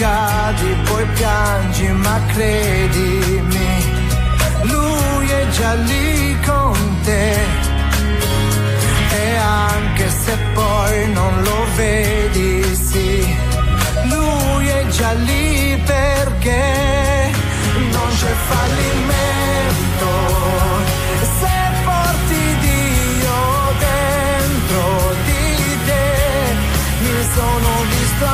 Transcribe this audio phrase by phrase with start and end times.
[0.00, 3.84] Cadi, poi piangi, ma credimi,
[4.62, 7.34] lui è già lì con te.
[9.12, 13.36] E anche se poi non lo vedi, sì,
[14.04, 17.30] lui è già lì perché
[17.92, 19.28] non c'è fallimento.
[27.32, 28.24] Sono visto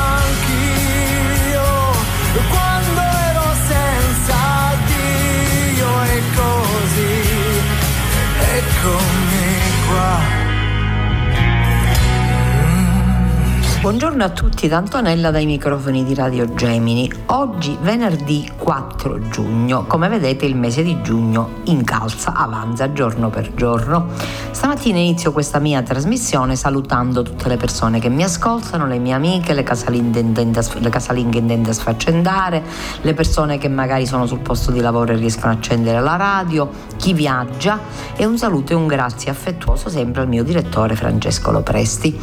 [13.86, 17.08] Buongiorno a tutti da Antonella dai microfoni di Radio Gemini.
[17.26, 24.08] Oggi venerdì 4 giugno, come vedete il mese di giugno incalza, avanza giorno per giorno.
[24.50, 29.54] Stamattina inizio questa mia trasmissione salutando tutte le persone che mi ascoltano, le mie amiche,
[29.54, 32.64] le casalinghe intende a, le casalinghe intende a sfaccendare,
[33.02, 36.68] le persone che magari sono sul posto di lavoro e riescono a accendere la radio,
[36.96, 37.78] chi viaggia
[38.16, 42.20] e un saluto e un grazie affettuoso sempre al mio direttore Francesco Lopresti.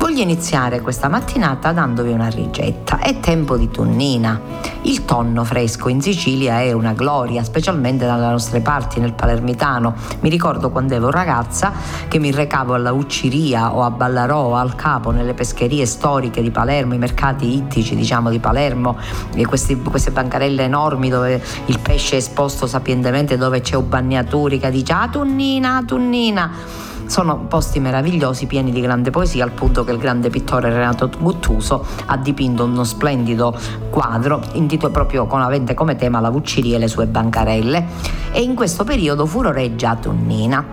[0.00, 3.00] Voglio iniziare questa mattinata dandovi una ricetta.
[3.00, 4.40] È tempo di tonnina.
[4.82, 9.94] Il tonno fresco in Sicilia è una gloria, specialmente dalle nostre parti, nel palermitano.
[10.20, 11.72] Mi ricordo quando ero ragazza
[12.08, 16.50] che mi recavo alla Ucciria o a Ballarò o al Capo, nelle pescherie storiche di
[16.50, 18.96] Palermo, i mercati ittici diciamo di Palermo,
[19.34, 24.58] e questi, queste bancarelle enormi dove il pesce è esposto sapientemente, dove c'è un bagnaturi
[24.58, 26.88] che dice ah tonnina, tonnina.
[27.10, 31.84] Sono posti meravigliosi, pieni di grande poesia, al punto che il grande pittore Renato Guttuso
[32.06, 33.52] ha dipinto uno splendido
[33.90, 37.84] quadro intitolato proprio con avente come tema la Vucciria e le sue bancarelle.
[38.30, 40.64] E in questo periodo furoreggia Tonnina.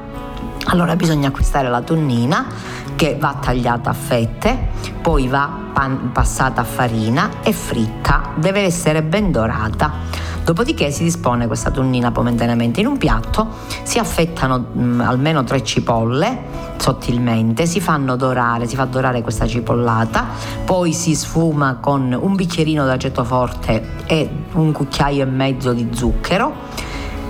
[0.66, 2.46] Allora bisogna acquistare la tonnina
[2.96, 4.68] che va tagliata a fette,
[5.02, 9.92] poi va pan- passata a farina e fritta, deve essere ben dorata.
[10.48, 13.50] Dopodiché si dispone questa tonnina momentaneamente in un piatto,
[13.84, 16.40] si affettano mh, almeno tre cipolle
[16.78, 20.26] sottilmente, si fanno dorare, si fa dorare questa cipollata,
[20.64, 26.54] poi si sfuma con un bicchierino d'aceto forte e un cucchiaio e mezzo di zucchero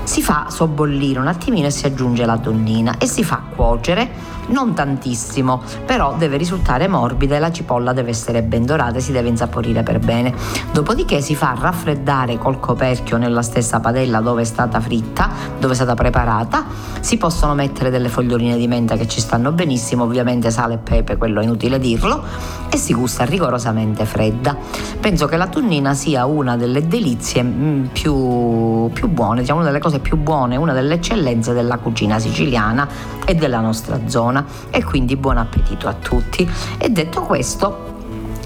[0.04, 4.74] si fa sobbollire un attimino e si aggiunge la tonnina e si fa cuocere non
[4.74, 9.30] tantissimo, però deve risultare morbida e la cipolla deve essere ben dorata e si deve
[9.30, 10.34] insaporire per bene.
[10.72, 15.76] Dopodiché si fa raffreddare col coperchio nella stessa padella dove è stata fritta, dove è
[15.76, 16.66] stata preparata.
[17.00, 21.18] Si possono mettere delle foglioline di menta che ci stanno benissimo, ovviamente sale e pepe,
[21.18, 22.24] quello è inutile dirlo,
[22.70, 24.56] e si gusta rigorosamente fredda.
[25.00, 29.82] Penso che la tonnina sia una delle delizie mm, più, più buone, diciamo una delle
[29.82, 32.88] cose più buone, una delle eccellenze della cucina siciliana
[33.26, 34.37] e della nostra zona
[34.70, 36.50] e quindi buon appetito a tutti.
[36.78, 37.96] E detto questo,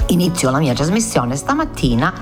[0.08, 2.14] inizio la mia trasmissione stamattina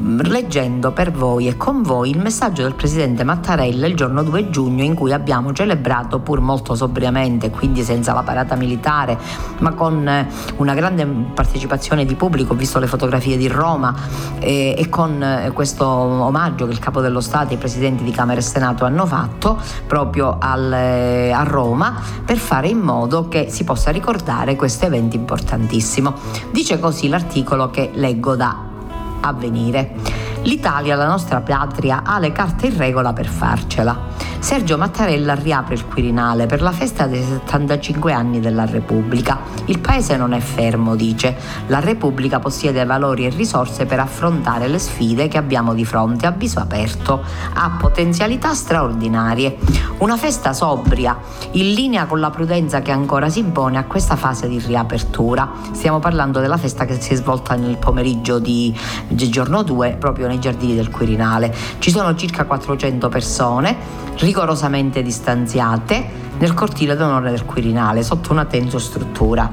[0.00, 4.82] leggendo per voi e con voi il messaggio del presidente Mattarella il giorno 2 giugno
[4.82, 9.18] in cui abbiamo celebrato pur molto sobriamente, quindi senza la parata militare,
[9.58, 13.94] ma con eh, una grande partecipazione di pubblico, visto le fotografie di Roma
[14.38, 18.10] e, e con eh, questo omaggio che il capo dello Stato e i presidenti di
[18.10, 23.46] Camera e Senato hanno fatto proprio al, eh, a Roma per fare in modo che
[23.50, 26.14] si possa ricordare questo evento importantissimo.
[26.50, 28.71] Dice così l'articolo articolo che leggo da
[29.22, 29.90] Avvenire.
[30.44, 34.30] L'Italia, la nostra patria, ha le carte in regola per farcela.
[34.42, 39.38] Sergio Mattarella riapre il Quirinale per la festa dei 75 anni della Repubblica.
[39.66, 41.36] Il paese non è fermo, dice.
[41.68, 46.32] La Repubblica possiede valori e risorse per affrontare le sfide che abbiamo di fronte a
[46.32, 47.22] viso aperto.
[47.54, 49.58] Ha potenzialità straordinarie.
[49.98, 51.16] Una festa sobria,
[51.52, 55.48] in linea con la prudenza che ancora si impone a questa fase di riapertura.
[55.70, 58.76] Stiamo parlando della festa che si è svolta nel pomeriggio di,
[59.08, 61.54] giorno 2, proprio nei giardini del Quirinale.
[61.78, 63.76] Ci sono circa 400 persone
[64.16, 69.50] rigorosamente distanziate nel cortile d'onore del Quirinale sotto una tensostruttura.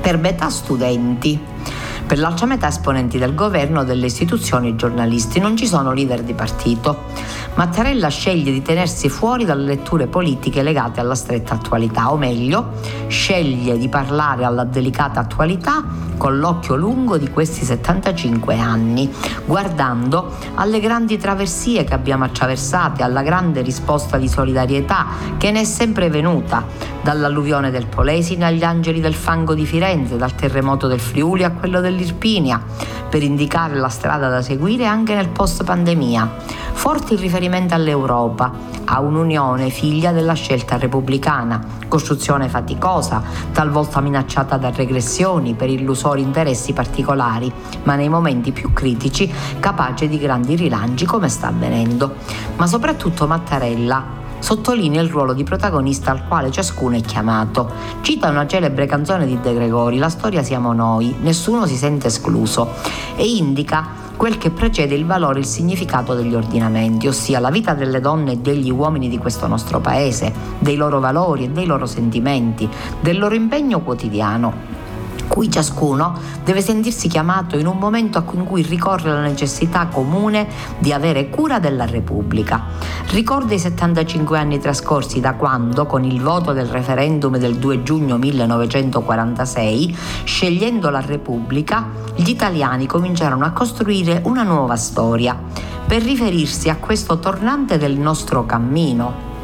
[0.00, 1.38] Per metà studenti,
[2.06, 6.34] per l'altra metà esponenti del governo, delle istituzioni e giornalisti, non ci sono leader di
[6.34, 7.04] partito.
[7.56, 12.72] Mattarella sceglie di tenersi fuori dalle letture politiche legate alla stretta attualità, o meglio,
[13.06, 15.82] sceglie di parlare alla delicata attualità
[16.18, 19.10] con l'occhio lungo di questi 75 anni,
[19.46, 25.06] guardando alle grandi traversie che abbiamo attraversate, alla grande risposta di solidarietà
[25.38, 26.62] che ne è sempre venuta,
[27.02, 31.80] dall'alluvione del Polesine agli angeli del fango di Firenze, dal terremoto del Friuli a quello
[31.80, 32.62] dell'Irpinia,
[33.08, 36.64] per indicare la strada da seguire anche nel post pandemia.
[36.72, 38.52] Forte il riferimento all'Europa,
[38.84, 43.22] a un'unione figlia della scelta repubblicana, costruzione faticosa,
[43.52, 47.50] talvolta minacciata da regressioni per illusori interessi particolari,
[47.84, 52.14] ma nei momenti più critici capace di grandi rilanci come sta avvenendo.
[52.56, 54.04] Ma soprattutto Mattarella,
[54.40, 57.70] sottolinea il ruolo di protagonista al quale ciascuno è chiamato.
[58.00, 62.72] Cita una celebre canzone di De Gregori, La storia siamo noi, nessuno si sente escluso,
[63.14, 67.74] e indica quel che precede il valore e il significato degli ordinamenti, ossia la vita
[67.74, 71.86] delle donne e degli uomini di questo nostro paese, dei loro valori e dei loro
[71.86, 72.68] sentimenti,
[73.00, 74.75] del loro impegno quotidiano
[75.28, 80.46] cui ciascuno deve sentirsi chiamato in un momento in cui ricorre la necessità comune
[80.78, 82.64] di avere cura della Repubblica.
[83.10, 88.16] Ricorda i 75 anni trascorsi da quando, con il voto del referendum del 2 giugno
[88.18, 95.38] 1946, scegliendo la Repubblica, gli italiani cominciarono a costruire una nuova storia
[95.86, 99.34] per riferirsi a questo tornante del nostro cammino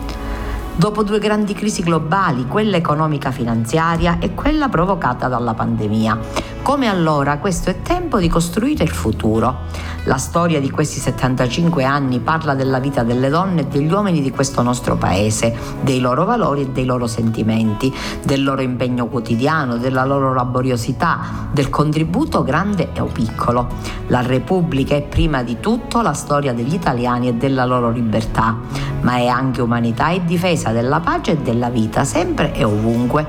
[0.75, 6.19] dopo due grandi crisi globali, quella economica finanziaria e quella provocata dalla pandemia.
[6.63, 9.91] Come allora questo è tempo di costruire il futuro.
[10.05, 14.31] La storia di questi 75 anni parla della vita delle donne e degli uomini di
[14.31, 17.93] questo nostro paese, dei loro valori e dei loro sentimenti,
[18.25, 23.69] del loro impegno quotidiano, della loro laboriosità, del contributo grande o piccolo.
[24.09, 28.57] La Repubblica è prima di tutto la storia degli italiani e della loro libertà,
[29.03, 33.27] ma è anche umanità e difesa della pace e della vita, sempre e ovunque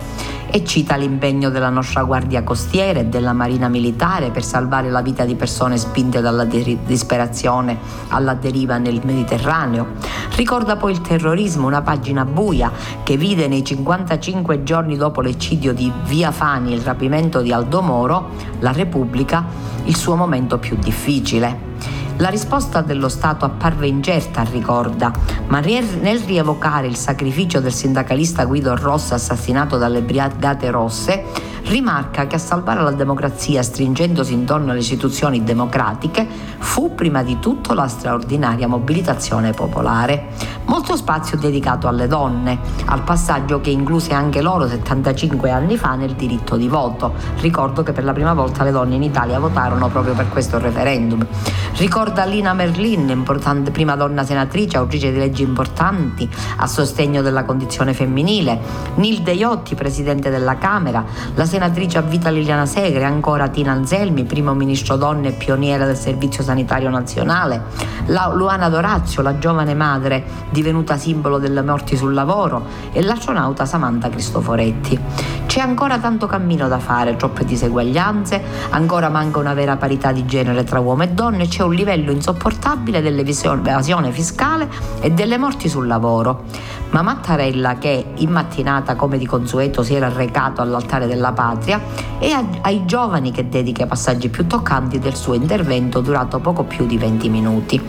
[0.56, 5.26] e cita l'impegno della nostra Guardia Costiera e della Marina Militare per salvare la vita
[5.26, 7.76] di persone spinte dalla disperazione
[8.10, 9.94] alla deriva nel Mediterraneo.
[10.36, 12.72] Ricorda poi il terrorismo, una pagina buia
[13.02, 17.82] che vide nei 55 giorni dopo l'eccidio di Via Fani e il rapimento di Aldo
[17.82, 18.30] Moro,
[18.60, 19.44] la Repubblica,
[19.86, 21.73] il suo momento più difficile.
[22.18, 25.12] La risposta dello Stato apparve incerta, ricorda,
[25.48, 31.24] ma nel rievocare il sacrificio del sindacalista Guido Rossa assassinato dalle Brigate Rosse,
[31.66, 36.28] rimarca che a salvare la democrazia stringendosi intorno alle istituzioni democratiche
[36.60, 40.30] fu prima di tutto la straordinaria mobilitazione popolare.
[40.66, 46.14] Molto spazio dedicato alle donne, al passaggio che incluse anche loro 75 anni fa nel
[46.14, 47.14] diritto di voto.
[47.40, 51.26] Ricordo che per la prima volta le donne in Italia votarono proprio per questo referendum.
[52.04, 57.94] Ricorda Lina Merlin, importante prima donna senatrice, autrice di leggi importanti a sostegno della condizione
[57.94, 58.60] femminile,
[58.96, 64.26] Nil De Iotti, presidente della Camera, la senatrice a vita Liliana Segre, ancora Tina Anselmi,
[64.26, 67.64] primo ministro donna e pioniera del Servizio Sanitario Nazionale,
[68.08, 72.66] la Luana Dorazio, la giovane madre divenuta simbolo delle morti sul lavoro.
[72.92, 75.00] E l'astronauta Samantha Cristoforetti.
[75.46, 78.42] C'è ancora tanto cammino da fare, troppe diseguaglianze,
[78.72, 83.02] ancora manca una vera parità di genere tra uomo e donne, c'è un livello insopportabile
[83.02, 84.70] dell'evasione fiscale
[85.00, 86.46] e delle morti sul lavoro.
[86.92, 91.82] Ma Mattarella, che in mattinata come di consueto si era recato all'altare della patria,
[92.20, 92.32] e
[92.62, 96.98] ai giovani che dedica i passaggi più toccanti del suo intervento durato poco più di
[96.98, 97.82] 20 minuti.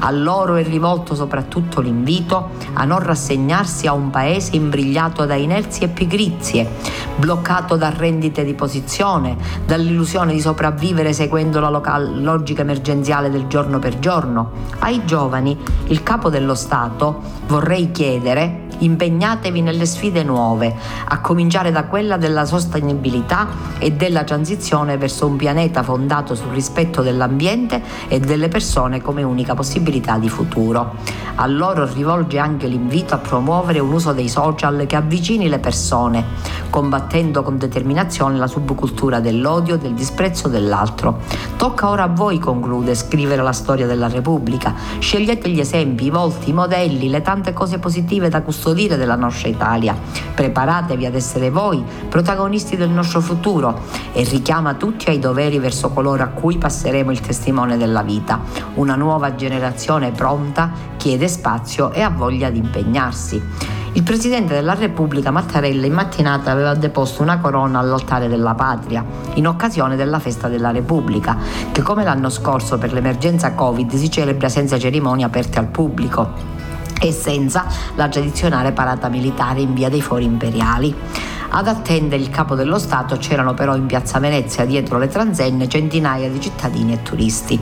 [0.00, 5.86] A loro è rivolto soprattutto l'invito a non rassegnarsi a un paese imbrigliato da inerzie
[5.86, 6.68] e pigrizie,
[7.16, 13.78] bloccato da rendite di posizione, dall'illusione di sopravvivere seguendo la local- logica emergenziale del giorno
[13.78, 14.50] per giorno.
[14.80, 20.74] Ai giovani, il capo dello Stato vorrei chiedere impegnatevi nelle sfide nuove,
[21.08, 23.48] a cominciare da quella della sostenibilità
[23.78, 29.54] e della transizione verso un pianeta fondato sul rispetto dell'ambiente e delle persone come unica
[29.54, 30.94] possibilità di futuro.
[31.36, 36.24] A loro rivolge anche l'invito a promuovere un uso dei social che avvicini le persone,
[36.70, 41.20] combattendo con determinazione la subcultura dell'odio, del disprezzo dell'altro.
[41.56, 44.74] Tocca ora a voi, conclude, scrivere la storia della Repubblica.
[44.98, 49.48] Scegliete gli esempi, i volti, i modelli, le tante cose positive da custodire della nostra
[49.48, 49.96] Italia.
[50.34, 53.80] Preparatevi ad essere voi protagonisti del nostro futuro
[54.12, 58.40] e richiama tutti ai doveri verso coloro a cui passeremo il testimone della vita.
[58.74, 63.74] Una nuova generazione pronta chiede spazio e ha voglia di impegnarsi.
[63.96, 69.02] Il Presidente della Repubblica Mattarella in mattinata aveva deposto una corona all'altare della patria
[69.36, 71.38] in occasione della festa della Repubblica,
[71.72, 76.30] che come l'anno scorso per l'emergenza Covid si celebra senza cerimonie aperte al pubblico
[77.00, 80.94] e senza la tradizionale parata militare in via dei Fori Imperiali.
[81.48, 86.28] Ad attendere il capo dello Stato c'erano però in piazza Venezia, dietro le transenne, centinaia
[86.28, 87.58] di cittadini e turisti.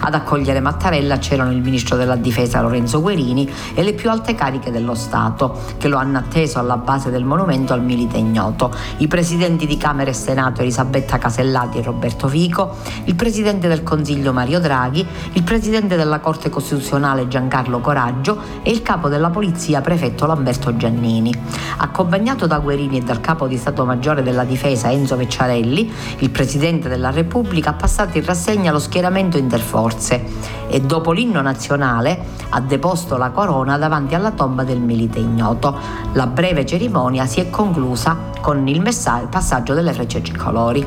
[0.00, 4.70] Ad accogliere Mattarella c'erano il ministro della difesa Lorenzo Guerini e le più alte cariche
[4.70, 9.66] dello Stato, che lo hanno atteso alla base del monumento al milite ignoto, i presidenti
[9.66, 15.06] di Camera e Senato Elisabetta Casellati e Roberto Fico, il presidente del Consiglio Mario Draghi,
[15.32, 21.32] il presidente della Corte Costituzionale Giancarlo Coraggio e il capo della Polizia prefetto Lamberto Giannini.
[21.78, 26.88] Accompagnato da Guerini e dal capo di Stato Maggiore della Difesa Enzo Vecciarelli, il Presidente
[26.88, 30.24] della Repubblica ha passato in rassegna lo schieramento interforze
[30.66, 35.76] e dopo l'inno nazionale ha deposto la corona davanti alla tomba del milite ignoto.
[36.14, 38.80] La breve cerimonia si è conclusa con il
[39.28, 40.86] passaggio delle frecce tricolori.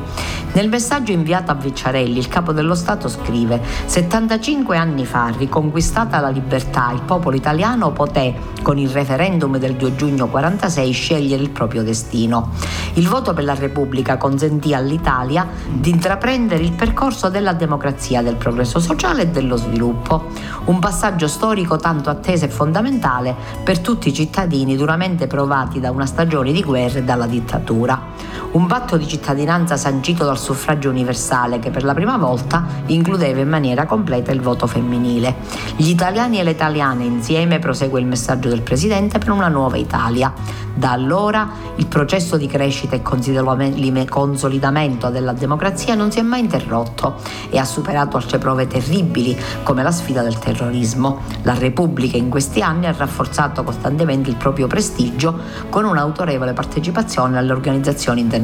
[0.54, 6.30] Nel messaggio inviato a Vecciarelli il capo dello Stato scrive 75 anni fa, riconquistata la
[6.30, 8.34] libertà, il popolo italiano poté,
[8.64, 12.50] con il referendum del 2 giugno 46, scegliere il proprio destino cittadino.
[12.94, 18.80] Il voto per la Repubblica consentì all'Italia di intraprendere il percorso della democrazia, del progresso
[18.80, 20.28] sociale e dello sviluppo,
[20.66, 26.06] un passaggio storico tanto atteso e fondamentale per tutti i cittadini duramente provati da una
[26.06, 28.31] stagione di guerra e dalla dittatura.
[28.54, 33.48] Un patto di cittadinanza sancito dal suffragio universale che per la prima volta includeva in
[33.48, 35.36] maniera completa il voto femminile.
[35.78, 40.34] Gli italiani e le italiane insieme prosegue il messaggio del Presidente per una nuova Italia.
[40.74, 47.16] Da allora il processo di crescita e consolidamento della democrazia non si è mai interrotto
[47.50, 51.22] e ha superato altre prove terribili come la sfida del terrorismo.
[51.44, 55.40] La Repubblica in questi anni ha rafforzato costantemente il proprio prestigio
[55.70, 58.40] con un'autorevole partecipazione alle organizzazioni internazionali,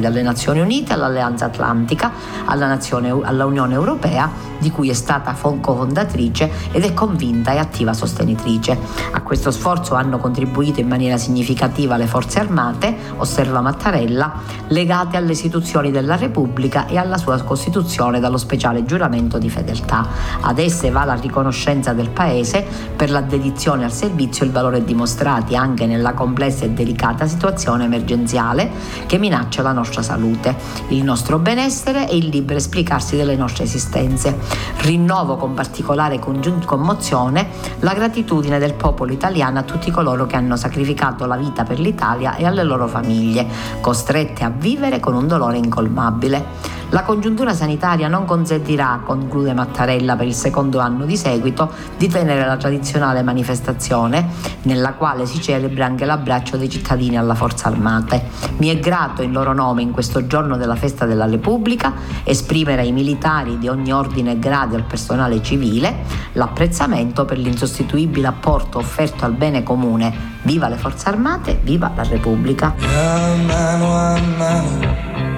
[0.00, 2.12] dalle Nazioni Unite all'Alleanza Atlantica,
[2.44, 7.92] alla, Nazione, alla Unione Europea, di cui è stata co-fondatrice ed è convinta e attiva
[7.92, 8.76] sostenitrice.
[9.12, 14.32] A questo sforzo hanno contribuito in maniera significativa alle forze armate, osserva Mattarella,
[14.68, 20.06] legate alle istituzioni della Repubblica e alla sua Costituzione dallo speciale giuramento di fedeltà.
[20.40, 22.66] Ad esse va la riconoscenza del Paese
[22.96, 27.84] per la dedizione al servizio e il valore dimostrati anche nella complessa e delicata situazione
[27.84, 28.70] emergenziale
[29.06, 30.56] che minaccia la nostra salute,
[30.88, 34.38] il nostro benessere e il libero esplicarsi delle nostre esistenze.
[34.78, 37.48] Rinnovo con particolare commozione
[37.80, 42.36] la gratitudine del popolo italiano a tutti coloro che hanno sacrificato la vita per l'Italia
[42.36, 43.46] e alle loro famiglie,
[43.82, 46.76] costrette a vivere con un dolore incolmabile.
[46.90, 52.46] La congiuntura sanitaria non consentirà, conclude Mattarella per il secondo anno di seguito, di tenere
[52.46, 54.26] la tradizionale manifestazione
[54.62, 58.24] nella quale si celebra anche l'abbraccio dei cittadini alla Forza Armate.
[58.56, 61.92] Mi è grato in loro nome in questo giorno della festa della Repubblica
[62.24, 68.28] esprimere ai militari di ogni ordine e grado e al personale civile l'apprezzamento per l'insostituibile
[68.28, 70.36] apporto offerto al bene comune.
[70.42, 72.74] Viva le Forze Armate, viva la Repubblica!
[72.78, 75.37] A mano a mano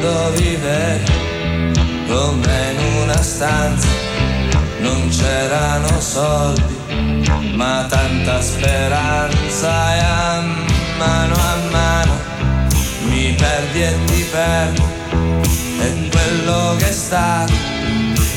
[0.00, 1.12] quando vivevi
[2.06, 3.88] come in una stanza
[4.80, 6.76] non c'erano soldi
[7.54, 10.42] ma tanta speranza e a
[10.98, 12.16] mano a mano
[13.08, 14.88] mi perdi e ti perdo
[15.80, 17.52] e quello che è stato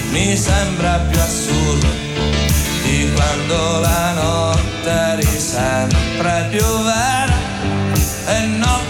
[0.09, 1.87] mi sembra più assurdo
[2.83, 7.37] di quando la notte eri sempre più vera
[8.27, 8.80] e non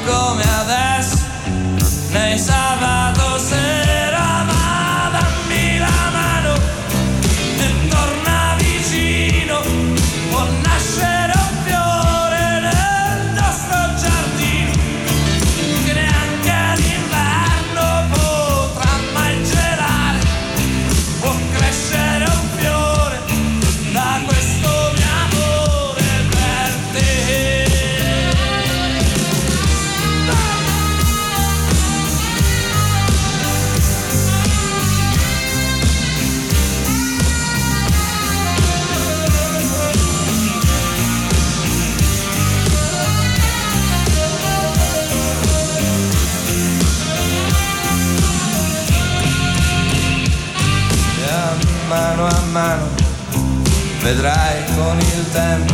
[54.13, 55.74] vedrai con il tempo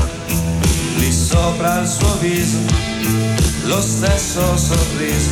[0.98, 2.60] lì sopra il suo viso
[3.66, 5.32] lo stesso sorriso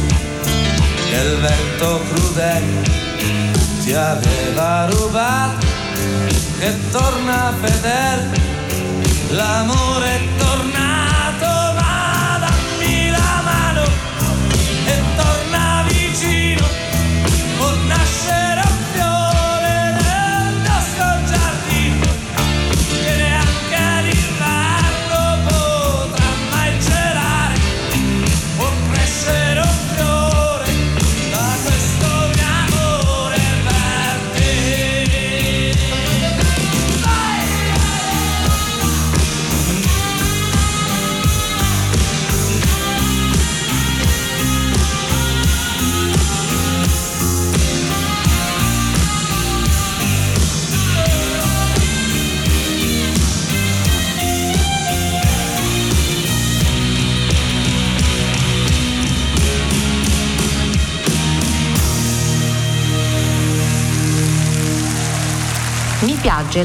[1.10, 2.82] che il vento crudele
[3.84, 5.68] ti aveva rubato
[6.58, 8.32] che torna fedele
[9.30, 10.20] l'amore è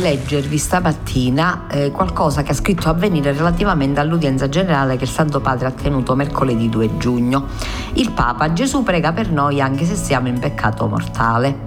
[0.00, 5.68] leggervi stamattina eh, qualcosa che ha scritto Avvenire relativamente all'udienza generale che il Santo Padre
[5.68, 7.46] ha tenuto mercoledì 2 giugno.
[7.94, 11.58] Il Papa Gesù prega per noi anche se siamo in peccato mortale.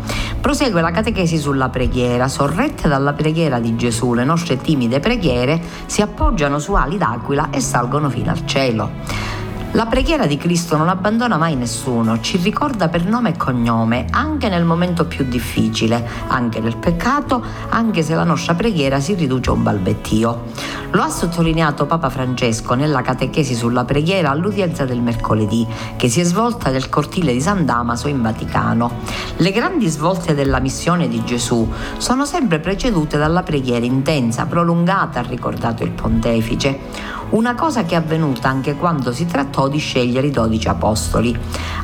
[0.41, 2.27] Prosegue la catechesi sulla preghiera.
[2.27, 7.61] Sorrette dalla preghiera di Gesù, le nostre timide preghiere si appoggiano su ali d'aquila e
[7.61, 9.32] salgono fino al cielo.
[9.75, 14.47] La preghiera di Cristo non abbandona mai nessuno, ci ricorda per nome e cognome, anche
[14.47, 19.53] nel momento più difficile, anche nel peccato, anche se la nostra preghiera si riduce a
[19.53, 20.43] un balbettio.
[20.91, 25.65] Lo ha sottolineato Papa Francesco nella catechesi sulla preghiera all'udienza del mercoledì,
[25.95, 28.91] che si è svolta nel cortile di San Damaso in Vaticano.
[29.37, 35.23] Le grandi svolte della missione di Gesù sono sempre precedute dalla preghiera intensa, prolungata, ha
[35.23, 37.21] ricordato il pontefice.
[37.33, 41.35] Una cosa che è avvenuta anche quando si trattò di scegliere i dodici apostoli.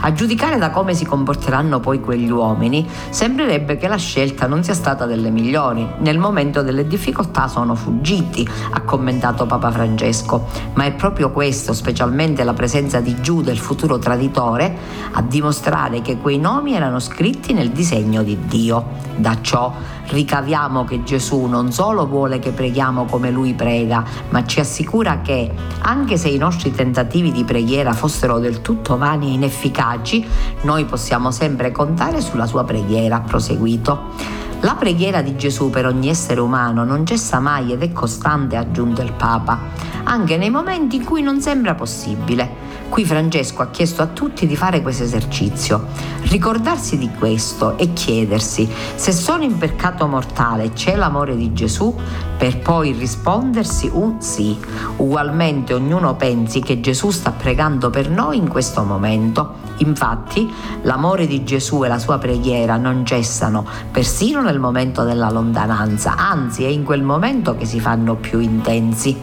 [0.01, 4.75] A giudicare da come si comporteranno poi quegli uomini, sembrerebbe che la scelta non sia
[4.75, 5.87] stata delle migliori.
[6.01, 10.45] Nel momento delle difficoltà sono fuggiti, ha commentato Papa Francesco.
[10.75, 14.77] Ma è proprio questo, specialmente la presenza di Giuda, il futuro traditore,
[15.13, 19.07] a dimostrare che quei nomi erano scritti nel disegno di Dio.
[19.15, 19.73] Da ciò
[20.09, 25.51] ricaviamo che Gesù non solo vuole che preghiamo come Lui prega, ma ci assicura che,
[25.81, 30.25] anche se i nostri tentativi di preghiera fossero del tutto vani e inefficaci,
[30.61, 34.47] noi possiamo sempre contare sulla sua preghiera, ha proseguito.
[34.61, 38.59] La preghiera di Gesù per ogni essere umano non cessa mai ed è costante, ha
[38.59, 39.57] aggiunto il Papa,
[40.03, 42.68] anche nei momenti in cui non sembra possibile.
[42.89, 45.85] Qui Francesco ha chiesto a tutti di fare questo esercizio,
[46.23, 51.95] ricordarsi di questo e chiedersi se sono in peccato mortale c'è l'amore di Gesù,
[52.37, 54.57] per poi rispondersi un sì.
[54.97, 59.67] Ugualmente ognuno pensi che Gesù sta pregando per noi in questo momento.
[59.77, 66.15] Infatti l'amore di Gesù e la sua preghiera non cessano persino nel momento della lontananza,
[66.17, 69.15] anzi è in quel momento che si fanno più intensi.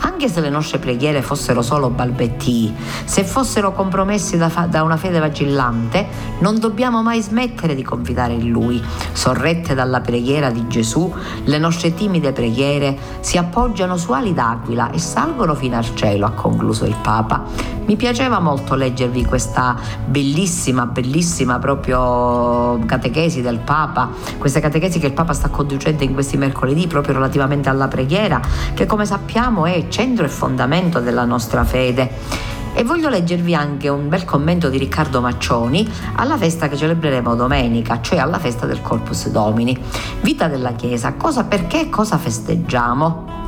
[0.00, 2.74] Anche se le nostre preghiere fossero solo balbettii,
[3.04, 6.06] se fossero compromessi da, fa- da una fede vacillante,
[6.40, 8.82] non dobbiamo mai smettere di confidare in Lui.
[9.12, 11.12] Sorrette dalla preghiera di Gesù,
[11.44, 16.32] le nostre timide preghiere si appoggiano su ali d'aquila e salgono fino al cielo, ha
[16.32, 17.42] concluso il Papa.
[17.86, 25.12] Mi piaceva molto leggervi questa bellissima, bellissima proprio catechesi del Papa, questa catechesi che il
[25.12, 28.40] Papa sta conducendo in questi mercoledì proprio relativamente alla preghiera,
[28.72, 32.52] che come sappiamo è centro e fondamento della nostra fede.
[32.76, 38.00] E voglio leggervi anche un bel commento di Riccardo Maccioni alla festa che celebreremo domenica,
[38.00, 39.78] cioè alla festa del Corpus Domini.
[40.22, 43.43] Vita della Chiesa, cosa perché cosa festeggiamo?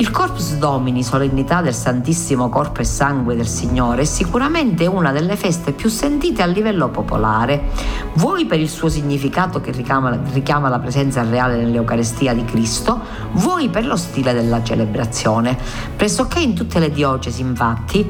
[0.00, 5.34] Il Corpus Domini, solennità del Santissimo Corpo e Sangue del Signore, è sicuramente una delle
[5.34, 7.70] feste più sentite a livello popolare,
[8.12, 13.00] vuoi per il suo significato che richiama, richiama la presenza reale nell'Eucarestia di Cristo,
[13.32, 15.58] vuoi per lo stile della celebrazione.
[15.96, 18.08] Pressoché in tutte le diocesi, infatti,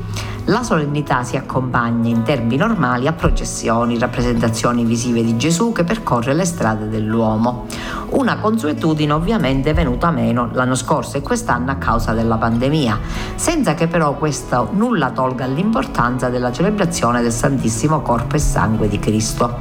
[0.48, 6.32] la solennità si accompagna in termini normali a processioni, rappresentazioni visive di Gesù che percorre
[6.32, 7.66] le strade dell'uomo.
[8.10, 12.98] Una consuetudine ovviamente venuta meno l'anno scorso e quest'anno a causa della pandemia,
[13.34, 18.98] senza che però questo nulla tolga l'importanza della celebrazione del Santissimo Corpo e Sangue di
[18.98, 19.58] Cristo.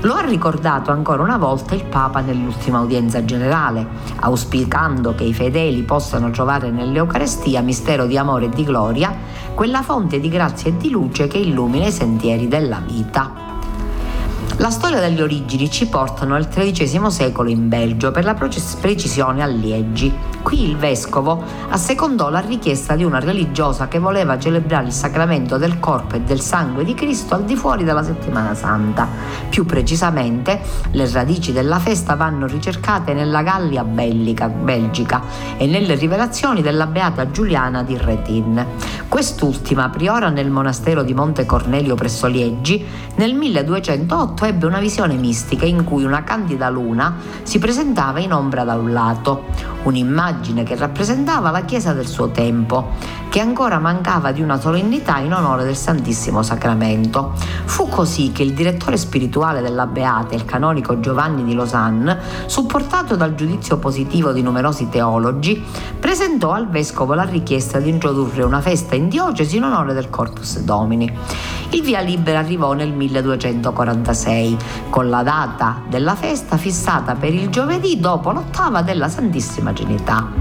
[0.00, 3.86] Lo ha ricordato ancora una volta il Papa nell'ultima udienza generale,
[4.20, 9.14] auspicando che i fedeli possano trovare nell'Eucarestia mistero di amore e di gloria
[9.54, 13.45] quella fonte di grazia e di luce che illumina i sentieri della vita.
[14.58, 19.46] La storia delle origini ci portano al XIII secolo in Belgio, per la precisione a
[19.46, 20.10] Liegi.
[20.40, 25.78] Qui il vescovo assecondò la richiesta di una religiosa che voleva celebrare il sacramento del
[25.78, 29.06] corpo e del sangue di Cristo al di fuori della settimana santa.
[29.50, 30.60] Più precisamente,
[30.92, 35.20] le radici della festa vanno ricercate nella Gallia bellica, belgica
[35.58, 38.64] e nelle rivelazioni della beata Giuliana di Retin.
[39.08, 42.84] Quest'ultima, priora nel monastero di Monte Cornelio presso Liegi,
[43.16, 48.64] nel 1208 ebbe una visione mistica in cui una candida luna si presentava in ombra
[48.64, 49.44] da un lato,
[49.86, 52.90] un'immagine che rappresentava la Chiesa del suo tempo,
[53.28, 57.34] che ancora mancava di una solennità in onore del Santissimo Sacramento.
[57.64, 63.34] Fu così che il direttore spirituale della Beata, il canonico Giovanni di Lausanne, supportato dal
[63.34, 65.62] giudizio positivo di numerosi teologi,
[65.98, 70.60] presentò al vescovo la richiesta di introdurre una festa in diocesi in onore del Corpus
[70.60, 71.10] Domini.
[71.70, 74.56] Il via libera arrivò nel 1246,
[74.88, 80.32] con la data della festa fissata per il giovedì dopo l'ottava della Santissima Trinità.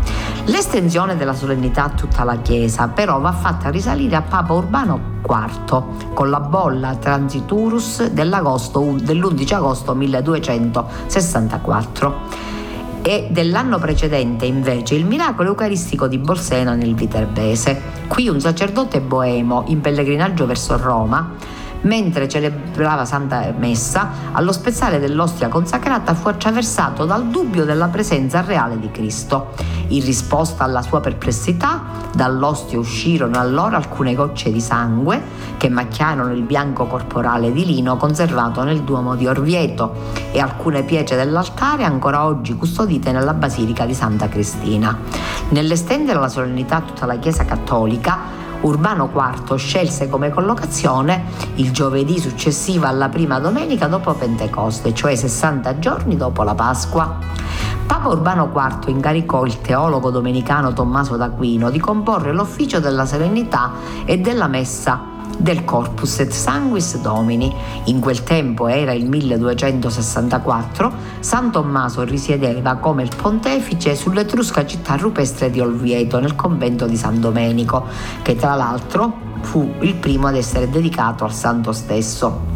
[0.45, 6.13] L'estensione della solennità a tutta la Chiesa però va fatta risalire a Papa Urbano IV
[6.13, 12.53] con la bolla Transiturus dell'11 agosto 1264
[13.01, 17.81] e dell'anno precedente invece il miracolo eucaristico di Bolsena nel Viterbese.
[18.07, 21.33] Qui un sacerdote boemo in pellegrinaggio verso Roma
[21.81, 28.79] mentre celebrava Santa Messa, allo spezzare dell'ostia consacrata fu attraversato dal dubbio della presenza reale
[28.79, 29.53] di Cristo.
[29.89, 31.83] In risposta alla sua perplessità,
[32.13, 35.21] dall'ostia uscirono allora alcune gocce di sangue
[35.57, 39.93] che macchiarono il bianco corporale di lino conservato nel Duomo di Orvieto
[40.31, 44.97] e alcune pietre dell'altare ancora oggi custodite nella Basilica di Santa Cristina.
[45.49, 51.25] Nell'estendere la solennità a tutta la Chiesa cattolica, Urbano IV scelse come collocazione
[51.55, 57.19] il giovedì successivo alla prima domenica dopo Pentecoste, cioè 60 giorni dopo la Pasqua.
[57.85, 63.71] Papa Urbano IV incaricò il teologo domenicano Tommaso d'Aquino di comporre l'ufficio della serenità
[64.03, 67.53] e della messa del Corpus et Sanguis Domini.
[67.85, 75.49] In quel tempo era il 1264, San Tommaso risiedeva come il pontefice sull'etrusca città rupestre
[75.49, 77.85] di Olvieto nel convento di San Domenico,
[78.21, 82.54] che tra l'altro fu il primo ad essere dedicato al santo stesso.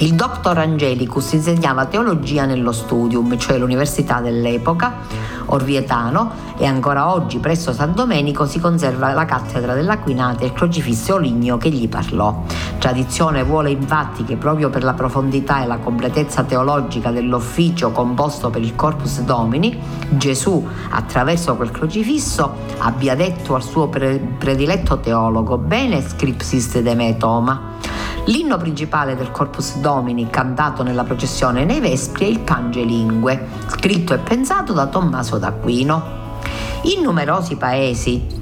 [0.00, 0.56] Il Dr.
[0.56, 4.98] Angelicus insegnava teologia nello studium, cioè l'università dell'epoca,
[5.46, 11.16] orvietano e ancora oggi presso San Domenico si conserva la cattedra dell'Aquinate e il crocifisso
[11.16, 12.44] ligneo che gli parlò.
[12.78, 18.62] Tradizione vuole infatti che proprio per la profondità e la completezza teologica dell'ufficio composto per
[18.62, 19.76] il Corpus Domini,
[20.10, 27.87] Gesù attraverso quel crocifisso abbia detto al suo prediletto teologo bene scripsis de me Toma
[28.28, 34.18] L'inno principale del Corpus Domini, cantato nella processione nei Vespri, è il Pangelingue, scritto e
[34.18, 36.36] pensato da Tommaso d'Aquino.
[36.82, 38.37] In numerosi paesi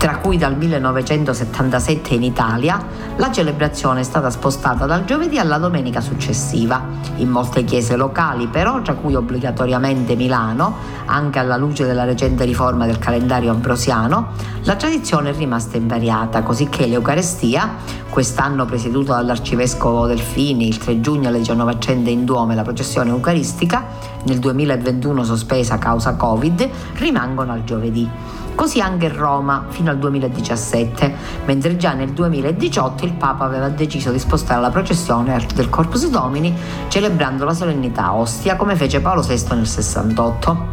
[0.00, 2.82] tra cui dal 1977 in Italia,
[3.16, 6.82] la celebrazione è stata spostata dal giovedì alla domenica successiva.
[7.16, 12.86] In molte chiese locali, però, tra cui obbligatoriamente Milano, anche alla luce della recente riforma
[12.86, 14.28] del calendario ambrosiano,
[14.62, 17.68] la tradizione è rimasta invariata, cosicché l'Eucarestia,
[18.08, 23.84] quest'anno presieduta dall'arcivescovo Delfini, il 3 giugno alle 19 accende in Duome la processione eucaristica,
[24.24, 28.38] nel 2021 sospesa a causa Covid, rimangono al giovedì.
[28.60, 31.14] Così anche Roma fino al 2017,
[31.46, 36.54] mentre già nel 2018 il Papa aveva deciso di spostare la processione del Corpus Domini
[36.88, 40.66] celebrando la solennità Ostia come fece Paolo VI nel 68.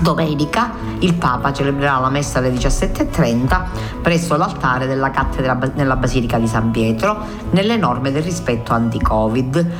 [0.00, 3.62] Domenica il Papa celebrerà la messa alle 17.30
[4.02, 7.16] presso l'altare della cattedra nella Basilica di San Pietro
[7.52, 9.72] nelle norme del rispetto anti-Covid.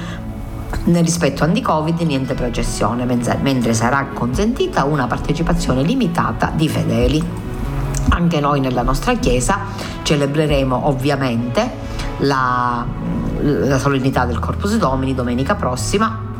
[0.84, 7.24] Nel rispetto anti-Covid niente processione, mentre sarà consentita una partecipazione limitata di fedeli.
[8.10, 9.60] Anche noi nella nostra chiesa
[10.02, 11.70] celebreremo ovviamente
[12.18, 12.84] la,
[13.40, 16.32] la solennità del Corpus Domini domenica prossima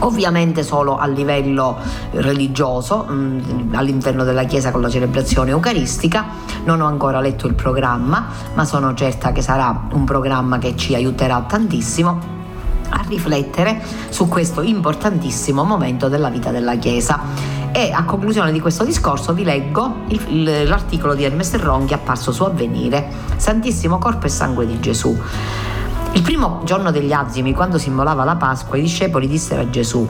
[0.00, 1.78] ovviamente solo a livello
[2.10, 6.26] religioso mh, all'interno della chiesa con la celebrazione eucaristica
[6.64, 10.94] non ho ancora letto il programma ma sono certa che sarà un programma che ci
[10.94, 12.35] aiuterà tantissimo
[12.88, 17.20] a riflettere su questo importantissimo momento della vita della Chiesa.
[17.72, 22.42] E a conclusione di questo discorso vi leggo il, l'articolo di Hermes Ronchi apparso su
[22.42, 25.16] Avvenire, Santissimo Corpo e Sangue di Gesù.
[26.12, 30.08] Il primo giorno degli azimi, quando si immolava la Pasqua, i discepoli dissero a Gesù,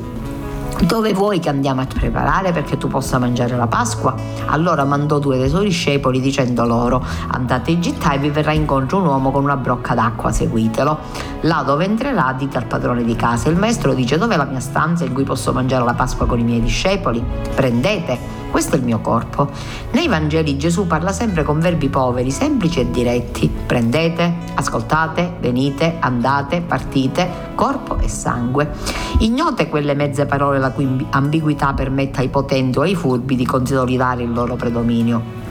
[0.87, 4.15] dove vuoi che andiamo a preparare perché tu possa mangiare la Pasqua?
[4.47, 8.99] Allora mandò due dei suoi discepoli dicendo loro andate in città e vi verrà incontro
[8.99, 10.99] un uomo con una brocca d'acqua, seguitelo.
[11.43, 15.05] Là dove entrerà dite al padrone di casa, il maestro dice dov'è la mia stanza
[15.05, 17.25] in cui posso mangiare la Pasqua con i miei discepoli?
[17.55, 19.51] Prendete questo è il mio corpo.
[19.93, 23.49] Nei Vangeli Gesù parla sempre con verbi poveri, semplici e diretti.
[23.49, 28.71] Prendete, ascoltate, venite, andate, partite, corpo e sangue.
[29.19, 34.23] Ignote quelle mezze parole la cui ambiguità permette ai potenti o ai furbi di consolidare
[34.23, 35.46] il loro predominio.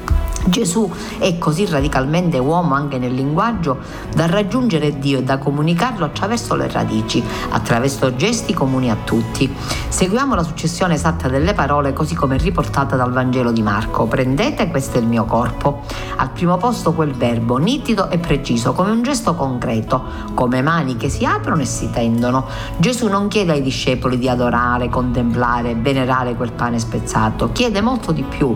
[0.47, 3.79] Gesù è così radicalmente uomo anche nel linguaggio
[4.13, 9.51] da raggiungere Dio e da comunicarlo attraverso le radici, attraverso gesti comuni a tutti.
[9.87, 14.05] Seguiamo la successione esatta delle parole così come riportata dal Vangelo di Marco.
[14.05, 15.81] Prendete, questo è il mio corpo.
[16.17, 20.03] Al primo posto quel verbo, nitido e preciso, come un gesto concreto,
[20.35, 22.45] come mani che si aprono e si tendono.
[22.77, 28.23] Gesù non chiede ai discepoli di adorare, contemplare, venerare quel pane spezzato, chiede molto di
[28.23, 28.55] più.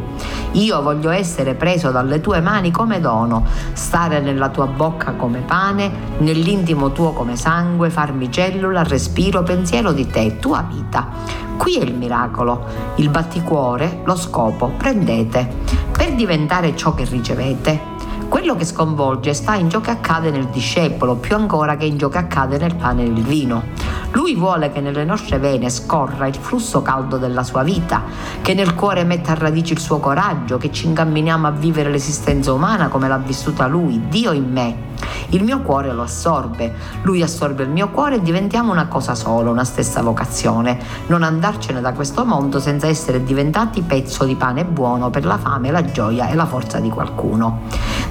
[0.52, 5.40] Io voglio essere preso preso dalle tue mani come dono, stare nella tua bocca come
[5.40, 11.08] pane, nell'intimo tuo come sangue, farmi cellula, respiro, pensiero di te, tua vita.
[11.56, 12.66] Qui è il miracolo,
[12.96, 15.50] il batticuore, lo scopo, prendete,
[15.94, 17.99] per diventare ciò che ricevete.
[18.30, 22.10] Quello che sconvolge sta in ciò che accade nel discepolo, più ancora che in ciò
[22.10, 23.64] che accade nel pane e nel vino.
[24.12, 28.04] Lui vuole che nelle nostre vene scorra il flusso caldo della sua vita,
[28.42, 32.54] che nel cuore metta a radici il suo coraggio, che ci incamminiamo a vivere l'esistenza
[32.54, 34.88] umana come l'ha vissuta lui, Dio in me.
[35.30, 39.52] Il mio cuore lo assorbe, lui assorbe il mio cuore e diventiamo una cosa sola,
[39.52, 40.80] una stessa vocazione.
[41.08, 45.70] Non andarcene da questo mondo senza essere diventati pezzo di pane buono per la fame,
[45.70, 47.62] la gioia e la forza di qualcuno.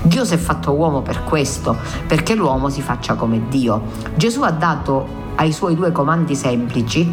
[0.08, 3.82] Dio si è fatto uomo per questo, perché l'uomo si faccia come Dio.
[4.16, 7.12] Gesù ha dato ai suoi due comandi semplici,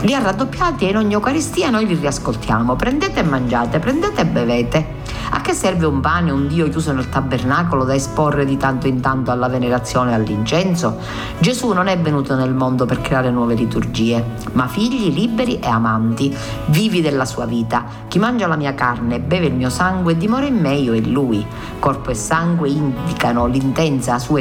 [0.00, 2.76] li ha raddoppiati e in ogni Eucaristia noi li riascoltiamo.
[2.76, 5.01] Prendete e mangiate, prendete e bevete.
[5.30, 9.00] A che serve un pane, un Dio chiuso nel tabernacolo da esporre di tanto in
[9.00, 10.98] tanto alla venerazione e all'incenso?
[11.38, 16.36] Gesù non è venuto nel mondo per creare nuove liturgie, ma figli liberi e amanti,
[16.66, 17.84] vivi della sua vita.
[18.08, 21.44] Chi mangia la mia carne beve il mio sangue dimora in me io e lui.
[21.78, 23.48] Corpo e sangue indicano
[24.18, 24.40] sua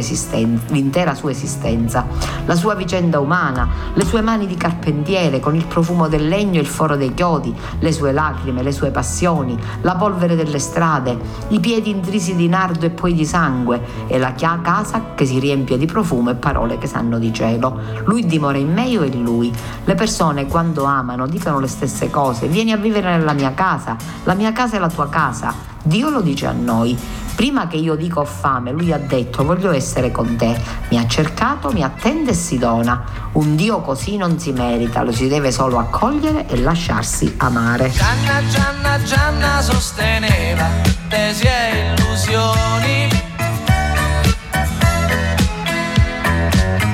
[0.67, 2.05] l'intera sua esistenza,
[2.45, 6.61] la sua vicenda umana, le sue mani di carpentiere con il profumo del legno e
[6.61, 11.19] il foro dei chiodi, le sue lacrime, le sue passioni, la polvere delle strade strade,
[11.49, 15.77] i piedi intrisi di nardo e poi di sangue, e la casa che si riempie
[15.77, 17.77] di profumo e parole che sanno di cielo.
[18.05, 19.53] Lui dimora in me, io e lui.
[19.83, 22.47] Le persone quando amano dicono le stesse cose.
[22.47, 25.70] Vieni a vivere nella mia casa, la mia casa è la tua casa.
[25.83, 26.97] Dio lo dice a noi.
[27.35, 30.55] Prima che io dica ho fame, lui ha detto voglio essere con te.
[30.89, 33.03] Mi ha cercato, mi attende e si dona.
[33.33, 37.89] Un Dio così non si merita, lo si deve solo accogliere e lasciarsi amare.
[37.89, 40.67] Gianna, Gianna, Gianna sosteneva
[41.07, 43.09] tesi e illusioni.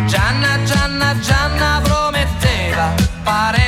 [0.06, 3.67] Gianna, Gianna, Gianna prometteva pare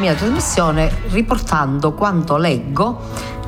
[0.00, 3.02] mia trasmissione riportando quanto leggo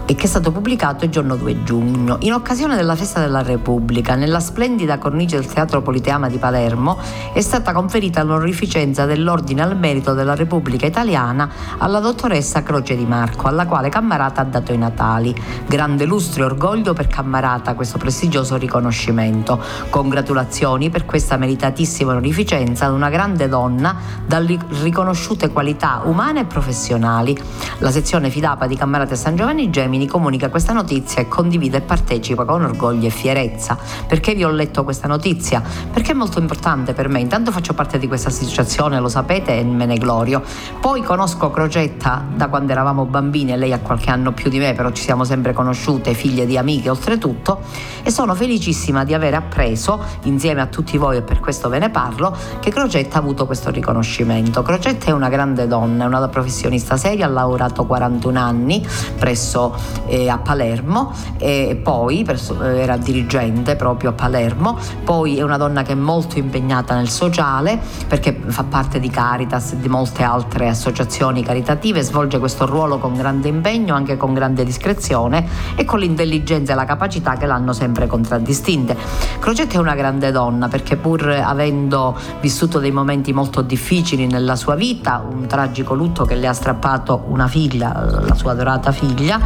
[0.07, 2.17] e che è stato pubblicato il giorno 2 giugno.
[2.21, 6.99] In occasione della festa della Repubblica, nella splendida cornice del Teatro Politeama di Palermo,
[7.33, 13.47] è stata conferita l'onorificenza dell'Ordine al Merito della Repubblica Italiana alla dottoressa Croce di Marco,
[13.47, 15.35] alla quale Cammarata ha dato i natali.
[15.67, 19.61] Grande lustro e orgoglio per Cammarata questo prestigioso riconoscimento.
[19.89, 27.39] Congratulazioni per questa meritatissima onorificenza ad una grande donna dalle riconosciute qualità umane e professionali.
[27.79, 31.77] La sezione Fidapa di Cammarata e San Giovanni Gemini Gemini comunica questa notizia e condivide
[31.77, 33.77] e partecipa con orgoglio e fierezza.
[34.07, 35.63] Perché vi ho letto questa notizia?
[35.93, 37.21] Perché è molto importante per me.
[37.21, 40.43] Intanto faccio parte di questa associazione, lo sapete, e me ne glorio.
[40.81, 44.73] Poi conosco Crocetta da quando eravamo bambini e lei ha qualche anno più di me,
[44.73, 47.61] però ci siamo sempre conosciute, figlie di amiche oltretutto,
[48.03, 51.91] e sono felicissima di aver appreso, insieme a tutti voi e per questo ve ne
[51.91, 54.63] parlo, che Crocetta ha avuto questo riconoscimento.
[54.63, 58.87] Crocetta è una grande donna, è una professionista seria, ha lavorato 41 anni
[59.19, 65.57] presso eh, a Palermo e poi perso- era dirigente proprio a Palermo, poi è una
[65.57, 70.23] donna che è molto impegnata nel sociale perché fa parte di Caritas e di molte
[70.23, 75.99] altre associazioni caritative, svolge questo ruolo con grande impegno, anche con grande discrezione e con
[75.99, 78.97] l'intelligenza e la capacità che l'hanno sempre contraddistinte.
[79.39, 84.75] Crocetta è una grande donna perché pur avendo vissuto dei momenti molto difficili nella sua
[84.75, 89.41] vita, un tragico lutto che le ha strappato una figlia, la sua adorata figlia,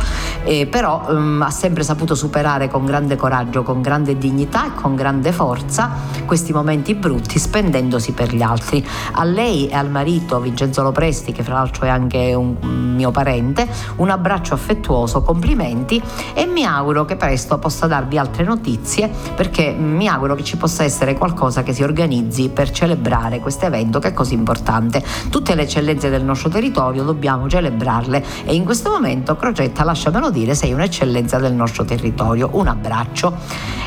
[0.44, 4.94] eh, però um, ha sempre saputo superare con grande coraggio, con grande dignità e con
[4.94, 5.90] grande forza
[6.24, 8.86] questi momenti brutti spendendosi per gli altri.
[9.12, 12.56] A lei e al marito Vincenzo Lopresti, che fra l'altro è anche un
[12.96, 16.02] mio parente, un abbraccio affettuoso, complimenti
[16.34, 20.84] e mi auguro che presto possa darvi altre notizie perché mi auguro che ci possa
[20.84, 25.02] essere qualcosa che si organizzi per celebrare questo evento che è così importante.
[25.30, 30.30] Tutte le eccellenze del nostro territorio dobbiamo celebrarle e in questo momento Crocetta lascia lasciamelo
[30.30, 32.50] dire, sei un'eccellenza del nostro territorio.
[32.52, 33.36] Un abbraccio.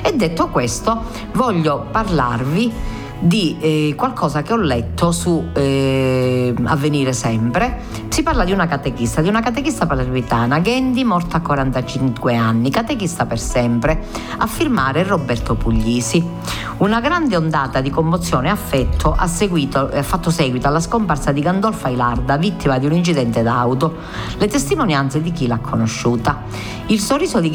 [0.03, 7.81] E detto questo, voglio parlarvi di eh, qualcosa che ho letto su eh, Avvenire Sempre.
[8.07, 13.25] Si parla di una catechista, di una catechista palermitana, Ghendi, morta a 45 anni, catechista
[13.25, 14.05] per sempre,
[14.37, 16.25] a firmare Roberto Puglisi.
[16.79, 21.41] Una grande ondata di commozione e affetto ha, seguito, ha fatto seguito alla scomparsa di
[21.41, 23.95] Gandolfa Ilarda, vittima di un incidente d'auto.
[24.37, 26.43] Le testimonianze di chi l'ha conosciuta.
[26.87, 27.51] Il sorriso di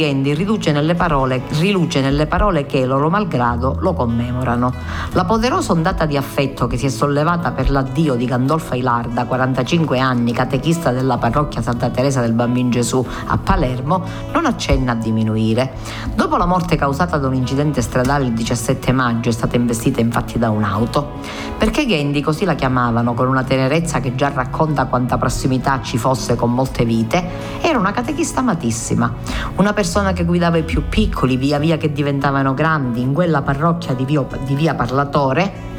[0.96, 4.72] parole, riluce nelle parole che, loro malgrado, lo commemorano.
[5.12, 9.98] La poderosa ondata di affetto che si è sollevata per l'addio di Gandolfa Ilarda, 45
[9.98, 15.74] anni, catechista della parrocchia Santa Teresa del Bambino Gesù a Palermo, non accenna a diminuire.
[16.14, 20.00] Dopo la morte causata da un incidente stradale il 17 maggio, maggio è stata investita
[20.00, 21.20] infatti da un'auto.
[21.56, 26.34] Perché Gandhi, così la chiamavano, con una tenerezza che già racconta quanta prossimità ci fosse
[26.34, 27.22] con molte vite,
[27.60, 29.12] era una catechista amatissima,
[29.56, 33.94] una persona che guidava i più piccoli via via che diventavano grandi in quella parrocchia
[33.94, 35.73] di via, di via Parlatore ไหม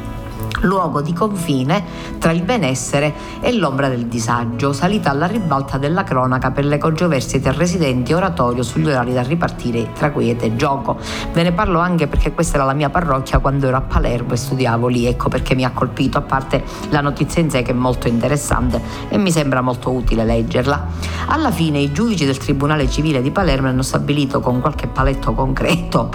[0.60, 1.84] luogo di confine
[2.18, 7.40] tra il benessere e l'ombra del disagio, salita alla ribalta della cronaca per le controversie
[7.40, 10.98] tra residenti oratorio sugli orari da ripartire tra quiete e gioco.
[11.32, 14.36] Ve ne parlo anche perché questa era la mia parrocchia quando ero a Palermo e
[14.36, 17.74] studiavo lì, ecco perché mi ha colpito, a parte la notizia in sé che è
[17.74, 20.86] molto interessante e mi sembra molto utile leggerla.
[21.26, 26.10] Alla fine i giudici del Tribunale Civile di Palermo hanno stabilito con qualche paletto concreto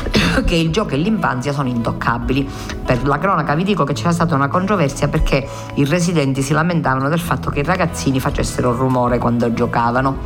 [0.44, 2.48] che il gioco e l'infanzia sono intoccabili.
[2.84, 7.08] Per la cronaca vi dico che c'era stata una controversia perché i residenti si lamentavano
[7.08, 10.18] del fatto che i ragazzini facessero rumore quando giocavano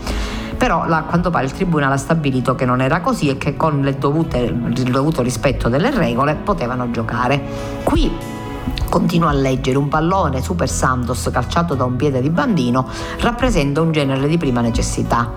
[0.57, 3.95] però a quanto pare il tribunale ha stabilito che non era così e che con
[3.99, 7.43] dovute, il dovuto rispetto delle regole potevano giocare.
[7.85, 8.36] Qui
[8.89, 13.93] Continuo a leggere un pallone Super Santos calciato da un piede di bambino rappresenta un
[13.93, 15.33] genere di prima necessità.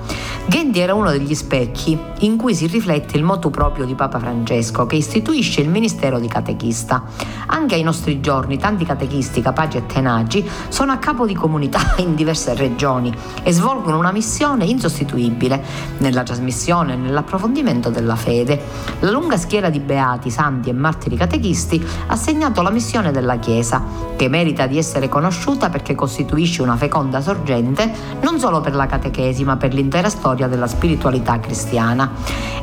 [0.46, 4.86] Gandhi era uno degli specchi in cui si riflette il motu proprio di Papa Francesco
[4.86, 7.04] che istituisce il ministero di catechista.
[7.48, 12.16] Anche ai nostri giorni tanti catechisti capaci e tenaci sono a capo di comunità in
[12.16, 15.64] diverse regioni e svolgono una missione insostituibile
[15.98, 18.62] nella trasmissione e nell'approfondimento della fede.
[19.00, 23.82] La lunga schiera di beati, santi e martiri catechisti ha segnato la missione della Chiesa,
[24.16, 29.44] che merita di essere conosciuta perché costituisce una feconda sorgente non solo per la catechesi
[29.44, 32.12] ma per l'intera storia della spiritualità cristiana.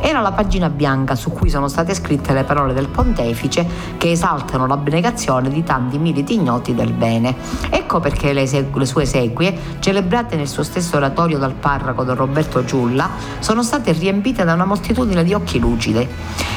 [0.01, 3.67] Era la pagina bianca su cui sono state scritte le parole del pontefice
[3.97, 7.35] che esaltano l'abnegazione di tanti militi ignoti del bene.
[7.71, 13.09] Ecco perché le, sue esequie, celebrate nel suo stesso oratorio dal parroco Don Roberto Giulla,
[13.39, 16.07] sono state riempite da una moltitudine di occhi lucidi.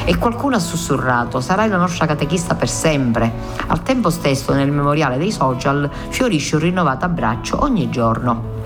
[0.05, 3.31] E qualcuno ha sussurrato: Sarai la nostra catechista per sempre.
[3.67, 8.57] Al tempo tempo stesso nel memoriale dei social fiorisce un rinnovato abbraccio ogni giorno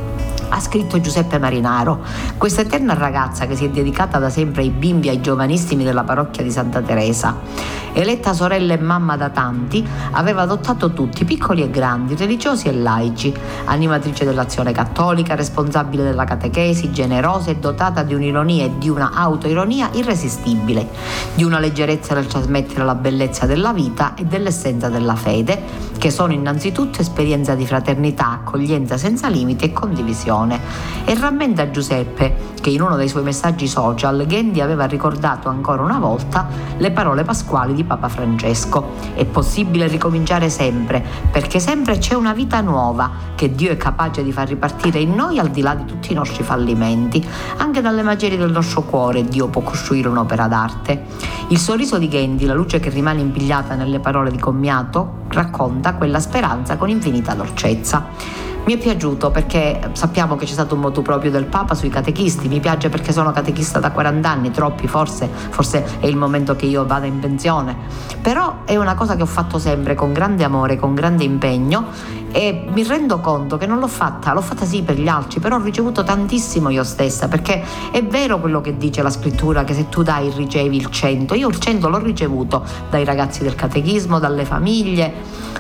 [0.50, 2.02] ha scritto Giuseppe Marinaro.
[2.38, 6.04] Questa eterna ragazza che si è dedicata da sempre ai bimbi e ai giovanissimi della
[6.04, 7.82] parrocchia di Santa Teresa.
[7.96, 13.32] Eletta sorella e mamma da tanti, aveva adottato tutti, piccoli e grandi, religiosi e laici,
[13.66, 19.90] animatrice dell'azione cattolica, responsabile della catechesi, generosa e dotata di un'ironia e di una autoironia
[19.94, 20.90] irresistibile,
[21.36, 25.62] di una leggerezza nel trasmettere la bellezza della vita e dell'essenza della fede,
[26.00, 30.60] che sono innanzitutto esperienza di fraternità, accoglienza senza limiti e condivisione persone
[31.06, 36.00] e rammenta Giuseppe che in uno dei suoi messaggi social Gandhi aveva ricordato ancora una
[36.00, 36.48] volta
[36.78, 38.92] le parole pasquali di Papa Francesco.
[39.16, 44.32] È possibile ricominciare sempre, perché sempre c'è una vita nuova che Dio è capace di
[44.32, 47.22] far ripartire in noi al di là di tutti i nostri fallimenti.
[47.58, 51.04] Anche dalle macerie del nostro cuore Dio può costruire un'opera d'arte.
[51.50, 56.22] Il sorriso di Gandhi, la luce che rimane impigliata nelle parole di commiato, racconta quella
[56.22, 58.42] speranza con infinita dolcezza.
[58.66, 62.48] Mi è piaciuto perché sappiamo che c'è stato un motu proprio del Papa sui catechisti,
[62.54, 66.68] mi piace perché sono catechista da 40 anni, troppi forse, forse è il momento che
[66.68, 67.76] io vada in pensione,
[68.22, 71.86] però è una cosa che ho fatto sempre con grande amore, con grande impegno
[72.34, 75.58] e mi rendo conto che non l'ho fatta, l'ho fatta sì per gli altri, però
[75.58, 79.88] ho ricevuto tantissimo io stessa, perché è vero quello che dice la scrittura, che se
[79.88, 84.46] tu dai ricevi il 100, io il 100 l'ho ricevuto dai ragazzi del catechismo, dalle
[84.46, 85.14] famiglie,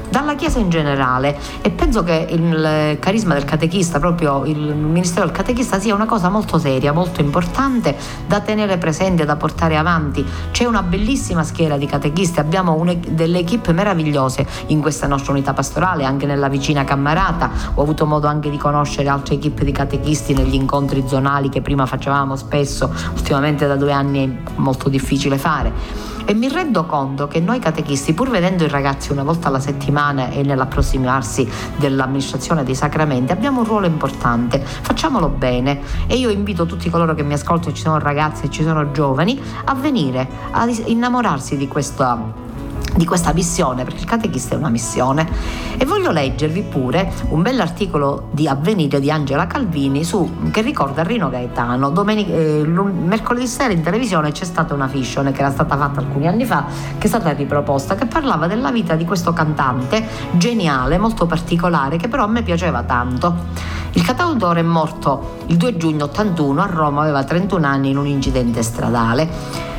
[0.09, 5.36] dalla Chiesa in generale e penso che il carisma del catechista, proprio il ministero del
[5.36, 7.95] catechista sia una cosa molto seria, molto importante
[8.28, 10.26] da tenere presente, da portare avanti.
[10.51, 16.03] C'è una bellissima schiera di catechisti, abbiamo delle equip meravigliose in questa nostra unità pastorale,
[16.03, 17.51] anche nella vicina Cammarata.
[17.74, 21.86] Ho avuto modo anche di conoscere altre equip di catechisti negli incontri zonali che prima
[21.86, 26.11] facevamo spesso, ultimamente da due anni è molto difficile fare.
[26.26, 30.30] E mi rendo conto che noi catechisti, pur vedendo i ragazzi una volta alla settimana
[30.30, 31.45] e nell'approssimarsi
[31.76, 35.82] dell'amministrazione dei sacramenti, abbiamo un ruolo importante, facciamolo bene.
[36.07, 39.38] E io invito tutti coloro che mi ascoltano, ci sono ragazzi e ci sono giovani,
[39.66, 42.51] a venire a innamorarsi di questa
[42.96, 45.28] di questa missione, perché il catechista è una missione.
[45.78, 51.30] E voglio leggervi pure un bell'articolo di Avvenire di Angela Calvini su, che ricorda Rino
[51.30, 51.89] Gaetano.
[51.89, 56.28] Domenica, eh, mercoledì sera in televisione c'è stata una fiction che era stata fatta alcuni
[56.28, 56.66] anni fa,
[56.98, 62.08] che è stata riproposta, che parlava della vita di questo cantante geniale, molto particolare, che
[62.08, 63.82] però a me piaceva tanto.
[63.96, 68.08] Il cantautore è morto il 2 giugno 81 a Roma, aveva 31 anni in un
[68.08, 69.72] incidente stradale.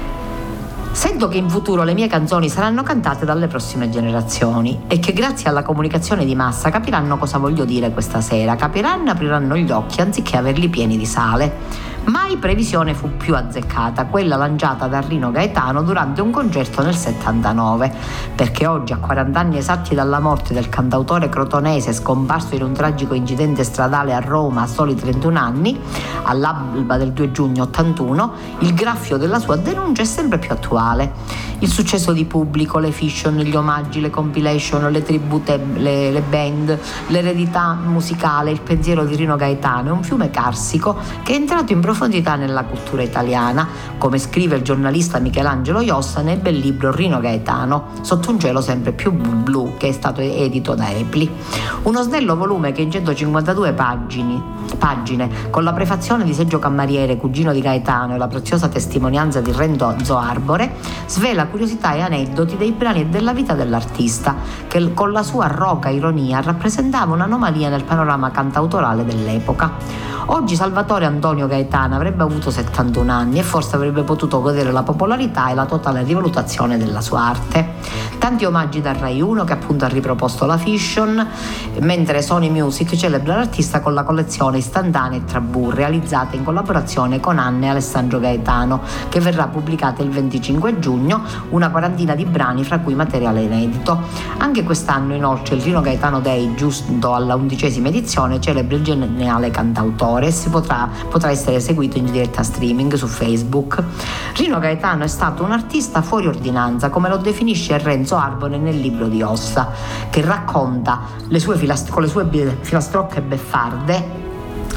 [0.94, 5.48] Sento che in futuro le mie canzoni saranno cantate dalle prossime generazioni e che grazie
[5.48, 10.00] alla comunicazione di massa capiranno cosa voglio dire questa sera, capiranno e apriranno gli occhi
[10.00, 11.92] anziché averli pieni di sale.
[12.06, 17.90] Mai previsione fu più azzeccata, quella lanciata da Rino Gaetano durante un concerto nel 79,
[18.34, 23.14] perché oggi, a 40 anni esatti dalla morte del cantautore crotonese scomparso in un tragico
[23.14, 25.80] incidente stradale a Roma a soli 31 anni,
[26.24, 31.42] all'alba del 2 giugno 81, il graffio della sua denuncia è sempre più attuale.
[31.60, 36.78] Il successo di pubblico, le fiction, gli omaggi, le compilation, le tribute, le, le band,
[37.06, 41.76] l'eredità musicale, il pensiero di Rino Gaetano è un fiume carsico che è entrato in
[41.76, 43.68] profondità profondità nella cultura italiana,
[43.98, 48.90] come scrive il giornalista Michelangelo Iossa nel bel libro Rino Gaetano, Sotto un cielo sempre
[48.90, 51.30] più blu, che è stato edito da Epli.
[51.84, 54.42] Uno snello volume che in 152 pagine,
[54.76, 59.52] pagine con la prefazione di Seggio Cammariere, cugino di Gaetano, e la preziosa testimonianza di
[59.52, 60.74] Renzo Arbore,
[61.06, 64.34] svela curiosità e aneddoti dei brani e della vita dell'artista,
[64.66, 70.12] che con la sua roca ironia rappresentava un'anomalia nel panorama cantautorale dell'epoca.
[70.26, 75.50] Oggi Salvatore Antonio Gaetano avrebbe avuto 71 anni e forse avrebbe potuto godere la popolarità
[75.50, 77.72] e la totale rivalutazione della sua arte.
[78.18, 81.24] Tanti omaggi da Rai 1 che appunto ha riproposto la fiction,
[81.80, 87.66] mentre Sony Music celebra l'artista con la collezione istantanea Trabù realizzata in collaborazione con Anne
[87.66, 88.80] e Alessandro Gaetano,
[89.10, 94.00] che verrà pubblicata il 25 giugno, una quarantina di brani fra cui materiale inedito.
[94.38, 100.12] Anche quest'anno inoltre il Rino Gaetano Day, giusto alla undicesima edizione, celebra il geniale cantautore
[100.14, 103.82] Flores potrà, potrà essere seguito in diretta streaming su Facebook.
[104.36, 109.08] Rino Gaetano è stato un artista fuori ordinanza, come lo definisce Renzo Arbone nel libro
[109.08, 109.70] di Ossa,
[110.10, 112.26] che racconta le filast- con le sue
[112.60, 114.22] filastrocche beffarde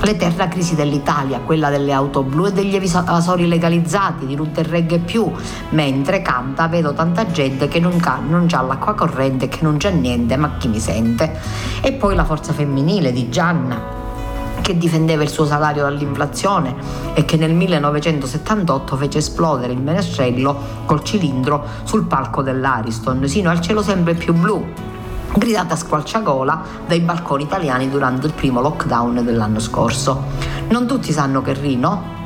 [0.02, 5.32] l'eterna crisi dell'Italia, quella delle auto blu e degli evasori legalizzati, di non terreghe più,
[5.70, 9.92] mentre canta vedo tanta gente che non, ca- non c'ha l'acqua corrente, che non c'è
[9.92, 11.40] niente, ma chi mi sente?
[11.82, 14.06] E poi la forza femminile di Gianna,
[14.62, 16.76] che difendeva il suo salario dall'inflazione
[17.14, 23.62] e che nel 1978 fece esplodere il menestrello col cilindro sul palco dell'Ariston, sino al
[23.62, 24.66] cielo sempre più blu.
[25.34, 30.24] gridata a squalciagola dai balconi italiani durante il primo lockdown dell'anno scorso.
[30.70, 32.17] Non tutti sanno che Rino,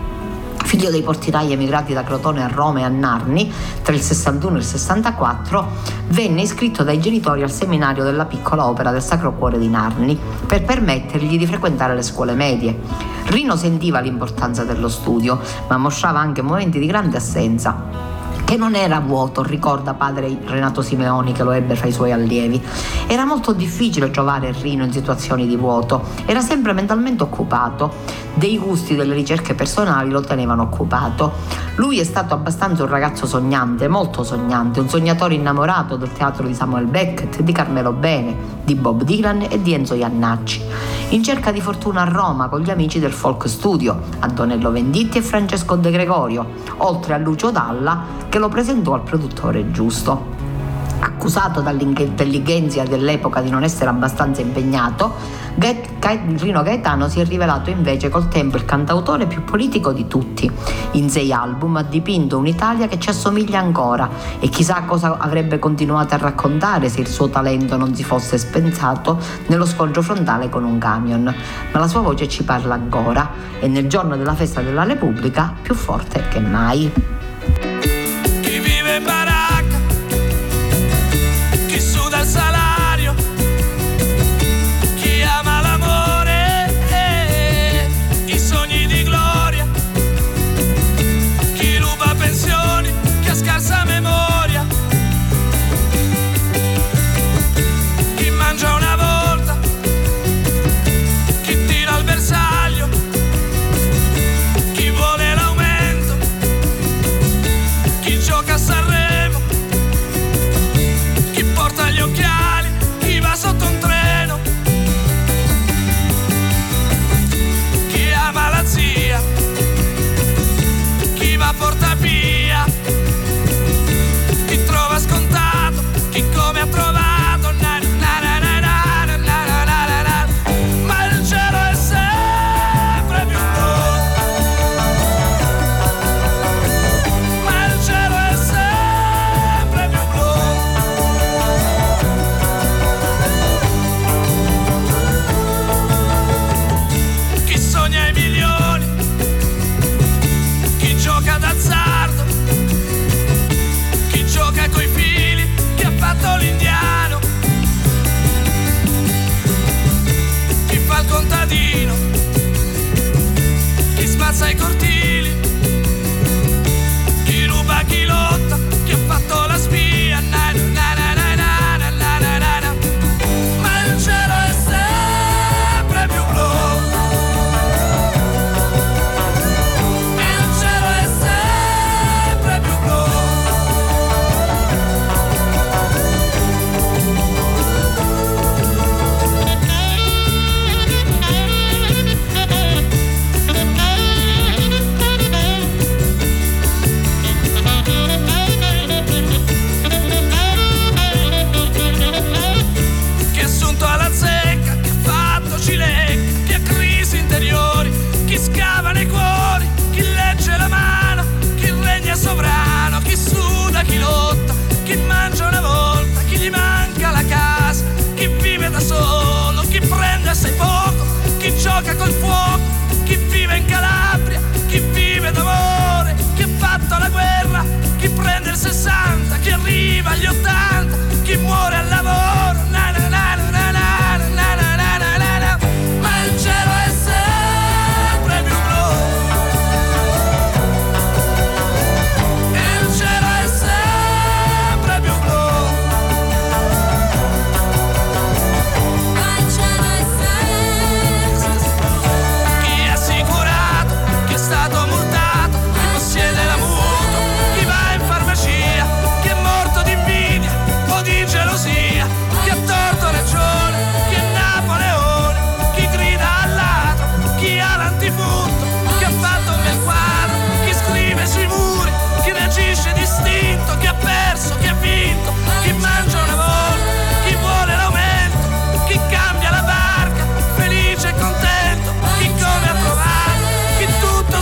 [0.71, 3.51] figlio dei portirai emigrati da Crotone a Roma e a Narni
[3.81, 5.67] tra il 61 e il 64,
[6.07, 10.17] venne iscritto dai genitori al seminario della piccola opera del Sacro Cuore di Narni
[10.47, 12.79] per permettergli di frequentare le scuole medie.
[13.25, 18.10] Rino sentiva l'importanza dello studio, ma mostrava anche momenti di grande assenza
[18.51, 22.61] che non era vuoto, ricorda padre Renato Simeoni che lo ebbe fra i suoi allievi.
[23.07, 27.93] Era molto difficile trovare Rino in situazioni di vuoto, era sempre mentalmente occupato,
[28.33, 31.31] dei gusti delle ricerche personali lo tenevano occupato.
[31.75, 36.53] Lui è stato abbastanza un ragazzo sognante, molto sognante, un sognatore innamorato del teatro di
[36.53, 38.35] Samuel Beckett, di Carmelo Bene,
[38.65, 40.61] di Bob Dylan e di Enzo Iannacci.
[41.11, 45.21] In cerca di fortuna a Roma con gli amici del Folk Studio, Antonello Venditti e
[45.21, 46.45] Francesco De Gregorio,
[46.77, 50.40] oltre a Lucio Dalla che lo presentò al produttore giusto.
[51.21, 55.13] Accusato dall'intelligenza dell'epoca di non essere abbastanza impegnato,
[55.53, 60.51] Rino Gaetano si è rivelato invece col tempo il cantautore più politico di tutti.
[60.93, 64.09] In sei album ha dipinto un'Italia che ci assomiglia ancora
[64.39, 69.19] e chissà cosa avrebbe continuato a raccontare se il suo talento non si fosse spensato
[69.45, 71.23] nello scontro frontale con un camion.
[71.71, 75.75] Ma la sua voce ci parla ancora e nel giorno della festa della Repubblica più
[75.75, 77.20] forte che mai.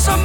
[0.10, 0.20] of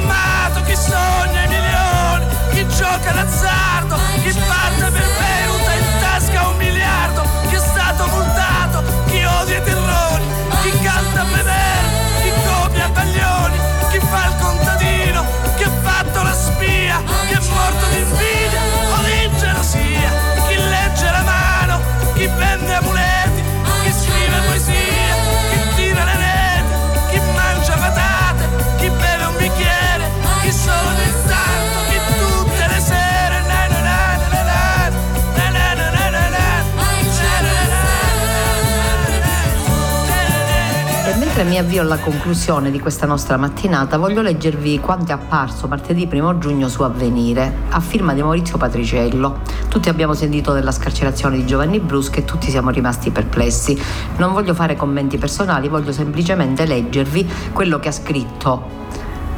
[41.35, 46.07] Mentre mi avvio alla conclusione di questa nostra mattinata, voglio leggervi quanto è apparso martedì
[46.09, 49.39] 1 giugno su Avvenire, a firma di Maurizio Patriciello.
[49.67, 53.77] Tutti abbiamo sentito della scarcerazione di Giovanni Brusca e tutti siamo rimasti perplessi.
[54.15, 58.69] Non voglio fare commenti personali, voglio semplicemente leggervi quello che ha scritto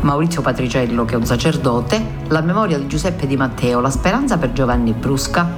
[0.01, 4.53] Maurizio Patriciello, che è un sacerdote, la memoria di Giuseppe Di Matteo, la speranza per
[4.53, 5.49] Giovanni Brusca.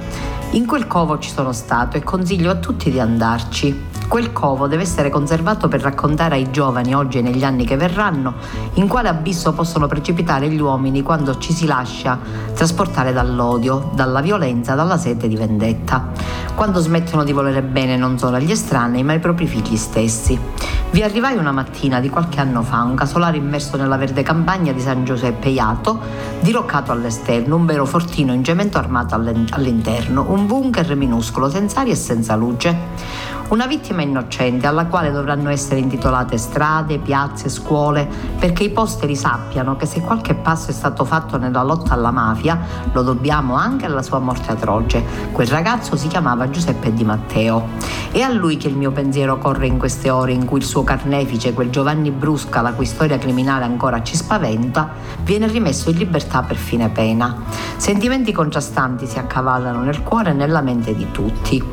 [0.52, 3.88] In quel covo ci sono stato e consiglio a tutti di andarci.
[4.10, 8.34] Quel covo deve essere conservato per raccontare ai giovani oggi e negli anni che verranno
[8.74, 12.18] in quale abisso possono precipitare gli uomini quando ci si lascia
[12.52, 16.08] trasportare dall'odio, dalla violenza, dalla sete di vendetta,
[16.56, 20.36] quando smettono di volere bene non solo agli estranei ma ai propri figli stessi.
[20.90, 24.80] Vi arrivai una mattina di qualche anno fa, un casolare immerso nella verde campagna di
[24.80, 26.00] San Giuseppe Iato,
[26.40, 31.96] diroccato all'esterno, un vero fortino in cemento armato all'interno, un bunker minuscolo, senza aria e
[31.96, 33.38] senza luce.
[33.50, 39.74] Una vittima innocente alla quale dovranno essere intitolate strade, piazze, scuole, perché i posteri sappiano
[39.74, 42.60] che se qualche passo è stato fatto nella lotta alla mafia,
[42.92, 45.02] lo dobbiamo anche alla sua morte atroce.
[45.32, 47.70] Quel ragazzo si chiamava Giuseppe Di Matteo.
[48.12, 50.84] È a lui che il mio pensiero corre in queste ore in cui il suo
[50.84, 54.90] carnefice, quel Giovanni Brusca, la cui storia criminale ancora ci spaventa,
[55.22, 57.36] viene rimesso in libertà per fine pena.
[57.76, 61.64] Sentimenti contrastanti si accavallano nel cuore e nella mente di tutti.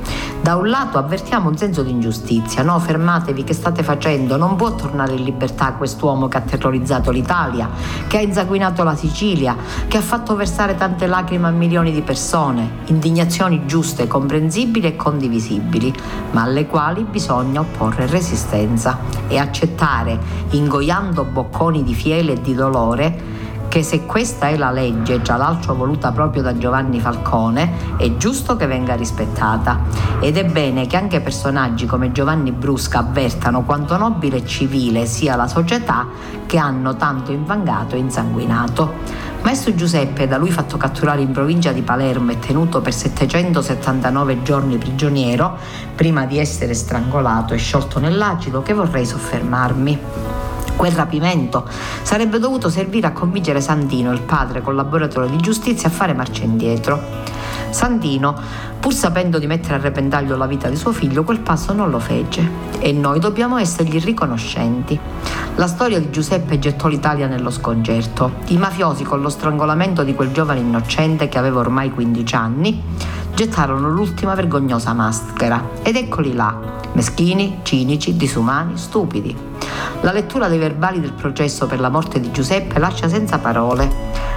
[0.42, 2.80] Da un lato avvertiamo un di ingiustizia, no?
[2.80, 4.38] Fermatevi, che state facendo?
[4.38, 7.70] Non può tornare in libertà quest'uomo che ha terrorizzato l'Italia,
[8.08, 9.56] che ha insanguinato la Sicilia,
[9.88, 12.84] che ha fatto versare tante lacrime a milioni di persone.
[12.86, 15.94] Indignazioni giuste, comprensibili e condivisibili,
[16.32, 18.98] ma alle quali bisogna opporre resistenza
[19.28, 20.18] e accettare,
[20.52, 23.36] ingoiando bocconi di fiele e di dolore,
[23.68, 28.56] che se questa è la legge, già l'altro voluta proprio da Giovanni Falcone, è giusto
[28.56, 29.80] che venga rispettata.
[30.20, 35.36] Ed è bene che anche personaggi come Giovanni Brusca avvertano quanto nobile e civile sia
[35.36, 36.08] la società
[36.46, 39.26] che hanno tanto invangato e insanguinato.
[39.42, 44.78] Maestro Giuseppe, da lui fatto catturare in provincia di Palermo e tenuto per 779 giorni
[44.78, 45.58] prigioniero,
[45.96, 50.00] prima di essere strangolato e sciolto nell'acido, che vorrei soffermarmi.
[50.78, 51.68] Quel rapimento
[52.04, 57.02] sarebbe dovuto servire a convincere Santino, il padre collaboratore di giustizia, a fare marcia indietro.
[57.72, 58.36] Santino,
[58.80, 61.98] pur sapendo di mettere a repentaglio la vita di suo figlio, quel passo non lo
[61.98, 62.48] fece
[62.80, 64.98] e noi dobbiamo essergli riconoscenti.
[65.56, 68.34] La storia di Giuseppe gettò l'Italia nello sconcerto.
[68.50, 72.84] I mafiosi, con lo strangolamento di quel giovane innocente che aveva ormai 15 anni,
[73.34, 75.70] gettarono l'ultima vergognosa maschera.
[75.82, 76.56] Ed eccoli là,
[76.94, 79.57] meschini, cinici, disumani, stupidi.
[80.02, 83.90] La lettura dei verbali del processo per la morte di Giuseppe lascia senza parole.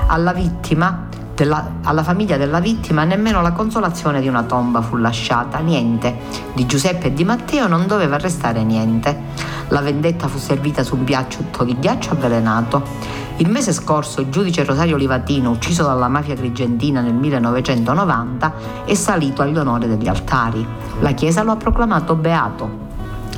[0.06, 5.58] Alla vittima, della, alla famiglia della vittima nemmeno la consolazione di una tomba fu lasciata,
[5.58, 6.16] niente.
[6.54, 9.48] Di Giuseppe e di Matteo non doveva restare niente.
[9.68, 12.82] La vendetta fu servita su un piatto di ghiaccio avvelenato.
[13.36, 18.54] Il mese scorso il giudice Rosario Livatino, ucciso dalla mafia grigentina nel 1990,
[18.86, 20.66] è salito agli onori degli altari.
[21.00, 22.88] La Chiesa lo ha proclamato beato.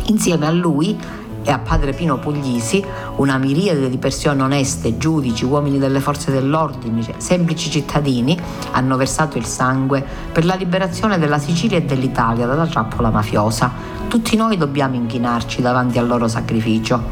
[0.07, 0.99] Insieme a lui
[1.45, 2.85] e a padre Pino Puglisi
[3.17, 8.39] una miriade di persone oneste, giudici, uomini delle forze dell'ordine, semplici cittadini
[8.73, 13.71] hanno versato il sangue per la liberazione della Sicilia e dell'Italia dalla trappola mafiosa.
[14.09, 17.03] Tutti noi dobbiamo inchinarci davanti al loro sacrificio.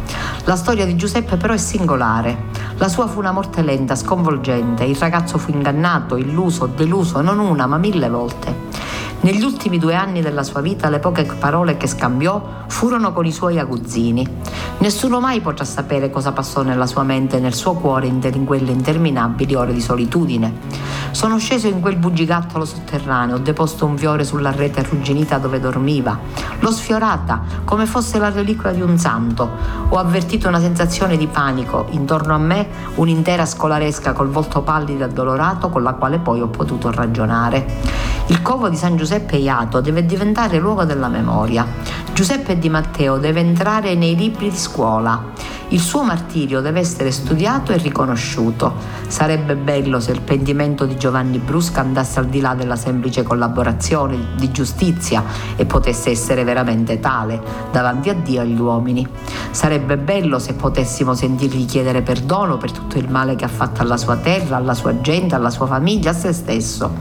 [0.45, 2.49] La storia di Giuseppe però è singolare.
[2.77, 4.85] La sua fu una morte lenta, sconvolgente.
[4.85, 8.70] Il ragazzo fu ingannato, illuso, deluso non una ma mille volte.
[9.23, 13.33] Negli ultimi due anni della sua vita le poche parole che scambiò furono con i
[13.33, 14.27] suoi aguzzini.
[14.79, 18.71] Nessuno mai potrà sapere cosa passò nella sua mente e nel suo cuore in quelle
[18.71, 20.89] interminabili ore di solitudine.
[21.11, 26.19] Sono sceso in quel bugigattolo sotterraneo, ho deposto un fiore sulla rete arrugginita dove dormiva.
[26.61, 29.51] L'ho sfiorata come fosse la reliquia di un santo.
[29.91, 31.89] Ho avvertito una sensazione di panico.
[31.91, 36.49] Intorno a me un'intera scolaresca col volto pallido e addolorato con la quale poi ho
[36.49, 38.09] potuto ragionare.
[38.27, 41.67] Il covo di San Giuseppe Iato deve diventare luogo della memoria.
[42.13, 45.49] Giuseppe Di Matteo deve entrare nei libri di scuola.
[45.73, 48.75] Il suo martirio deve essere studiato e riconosciuto.
[49.07, 54.31] Sarebbe bello se il pentimento di Giovanni Brusca andasse al di là della semplice collaborazione
[54.37, 55.23] di giustizia
[55.55, 57.41] e potesse essere veramente tale
[57.71, 59.07] davanti a Dio e agli uomini.
[59.53, 63.97] Sarebbe bello se potessimo sentirgli chiedere perdono per tutto il male che ha fatto alla
[63.97, 66.93] sua terra, alla sua gente, alla sua famiglia, a se stesso.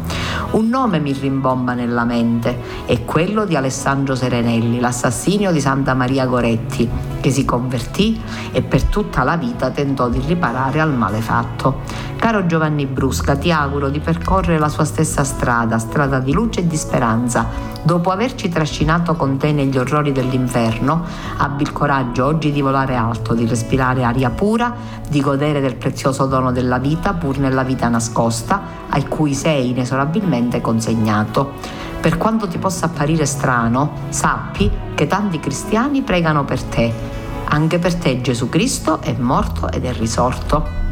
[0.51, 6.25] Un nome mi rimbomba nella mente, è quello di Alessandro Serenelli, l'assassinio di Santa Maria
[6.25, 6.89] Goretti,
[7.19, 8.19] che si convertì
[8.51, 11.81] e per tutta la vita tentò di riparare al male fatto.
[12.19, 16.67] Caro Giovanni Brusca, ti auguro di percorrere la sua stessa strada, strada di luce e
[16.67, 17.47] di speranza.
[17.81, 21.05] Dopo averci trascinato con te negli orrori dell'inferno,
[21.37, 24.75] abbi il coraggio oggi di volare alto, di respirare aria pura,
[25.07, 30.59] di godere del prezioso dono della vita pur nella vita nascosta, a cui sei inesorabilmente
[30.59, 31.53] consegnato.
[32.01, 36.93] Per quanto ti possa apparire strano, sappi che tanti cristiani pregano per te.
[37.45, 40.88] Anche per te Gesù Cristo è morto ed è risorto.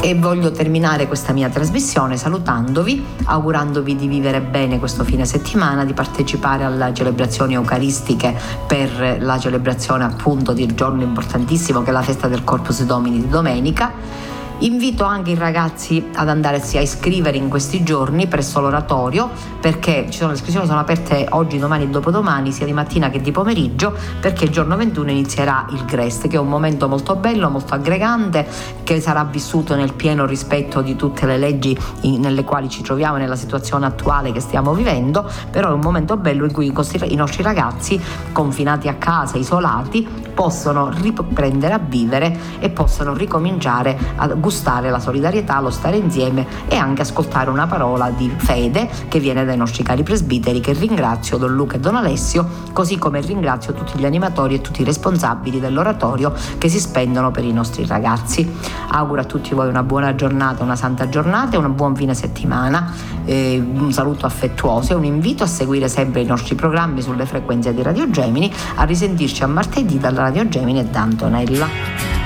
[0.00, 5.94] E voglio terminare questa mia trasmissione salutandovi, augurandovi di vivere bene questo fine settimana, di
[5.94, 8.34] partecipare alle celebrazioni eucaristiche
[8.66, 13.20] per la celebrazione appunto di un giorno importantissimo che è la festa del Corpus Domini
[13.20, 19.28] di domenica Invito anche i ragazzi ad andarsi a iscrivere in questi giorni presso l'oratorio
[19.60, 23.20] perché ci sono, le iscrizioni sono aperte oggi, domani e dopodomani, sia di mattina che
[23.20, 27.50] di pomeriggio, perché il giorno 21 inizierà il GREST, che è un momento molto bello,
[27.50, 28.46] molto aggregante,
[28.82, 33.36] che sarà vissuto nel pieno rispetto di tutte le leggi nelle quali ci troviamo nella
[33.36, 38.00] situazione attuale che stiamo vivendo, però è un momento bello in cui i nostri ragazzi
[38.32, 45.58] confinati a casa, isolati, possono riprendere a vivere e possono ricominciare a gustare la solidarietà,
[45.58, 50.04] lo stare insieme e anche ascoltare una parola di fede che viene dai nostri cari
[50.04, 54.60] presbiteri che ringrazio Don Luca e Don Alessio, così come ringrazio tutti gli animatori e
[54.60, 58.48] tutti i responsabili dell'oratorio che si spendono per i nostri ragazzi.
[58.90, 62.92] Auguro a tutti voi una buona giornata, una santa giornata e un buon fine settimana.
[63.24, 67.74] Eh, un saluto affettuoso e un invito a seguire sempre i nostri programmi sulle frequenze
[67.74, 72.25] di Radio Gemini, a risentirci a martedì dalla Radio Gemini e da Antonella.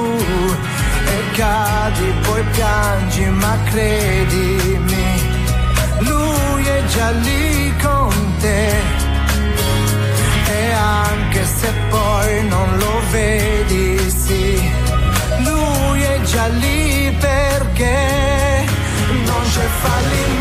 [1.41, 5.07] cadi, poi piangi, ma credimi,
[5.99, 8.69] lui è già lì con te.
[10.59, 14.71] E anche se poi non lo vedi, sì,
[15.47, 18.65] lui è già lì perché
[19.25, 20.40] non c'è fallimento.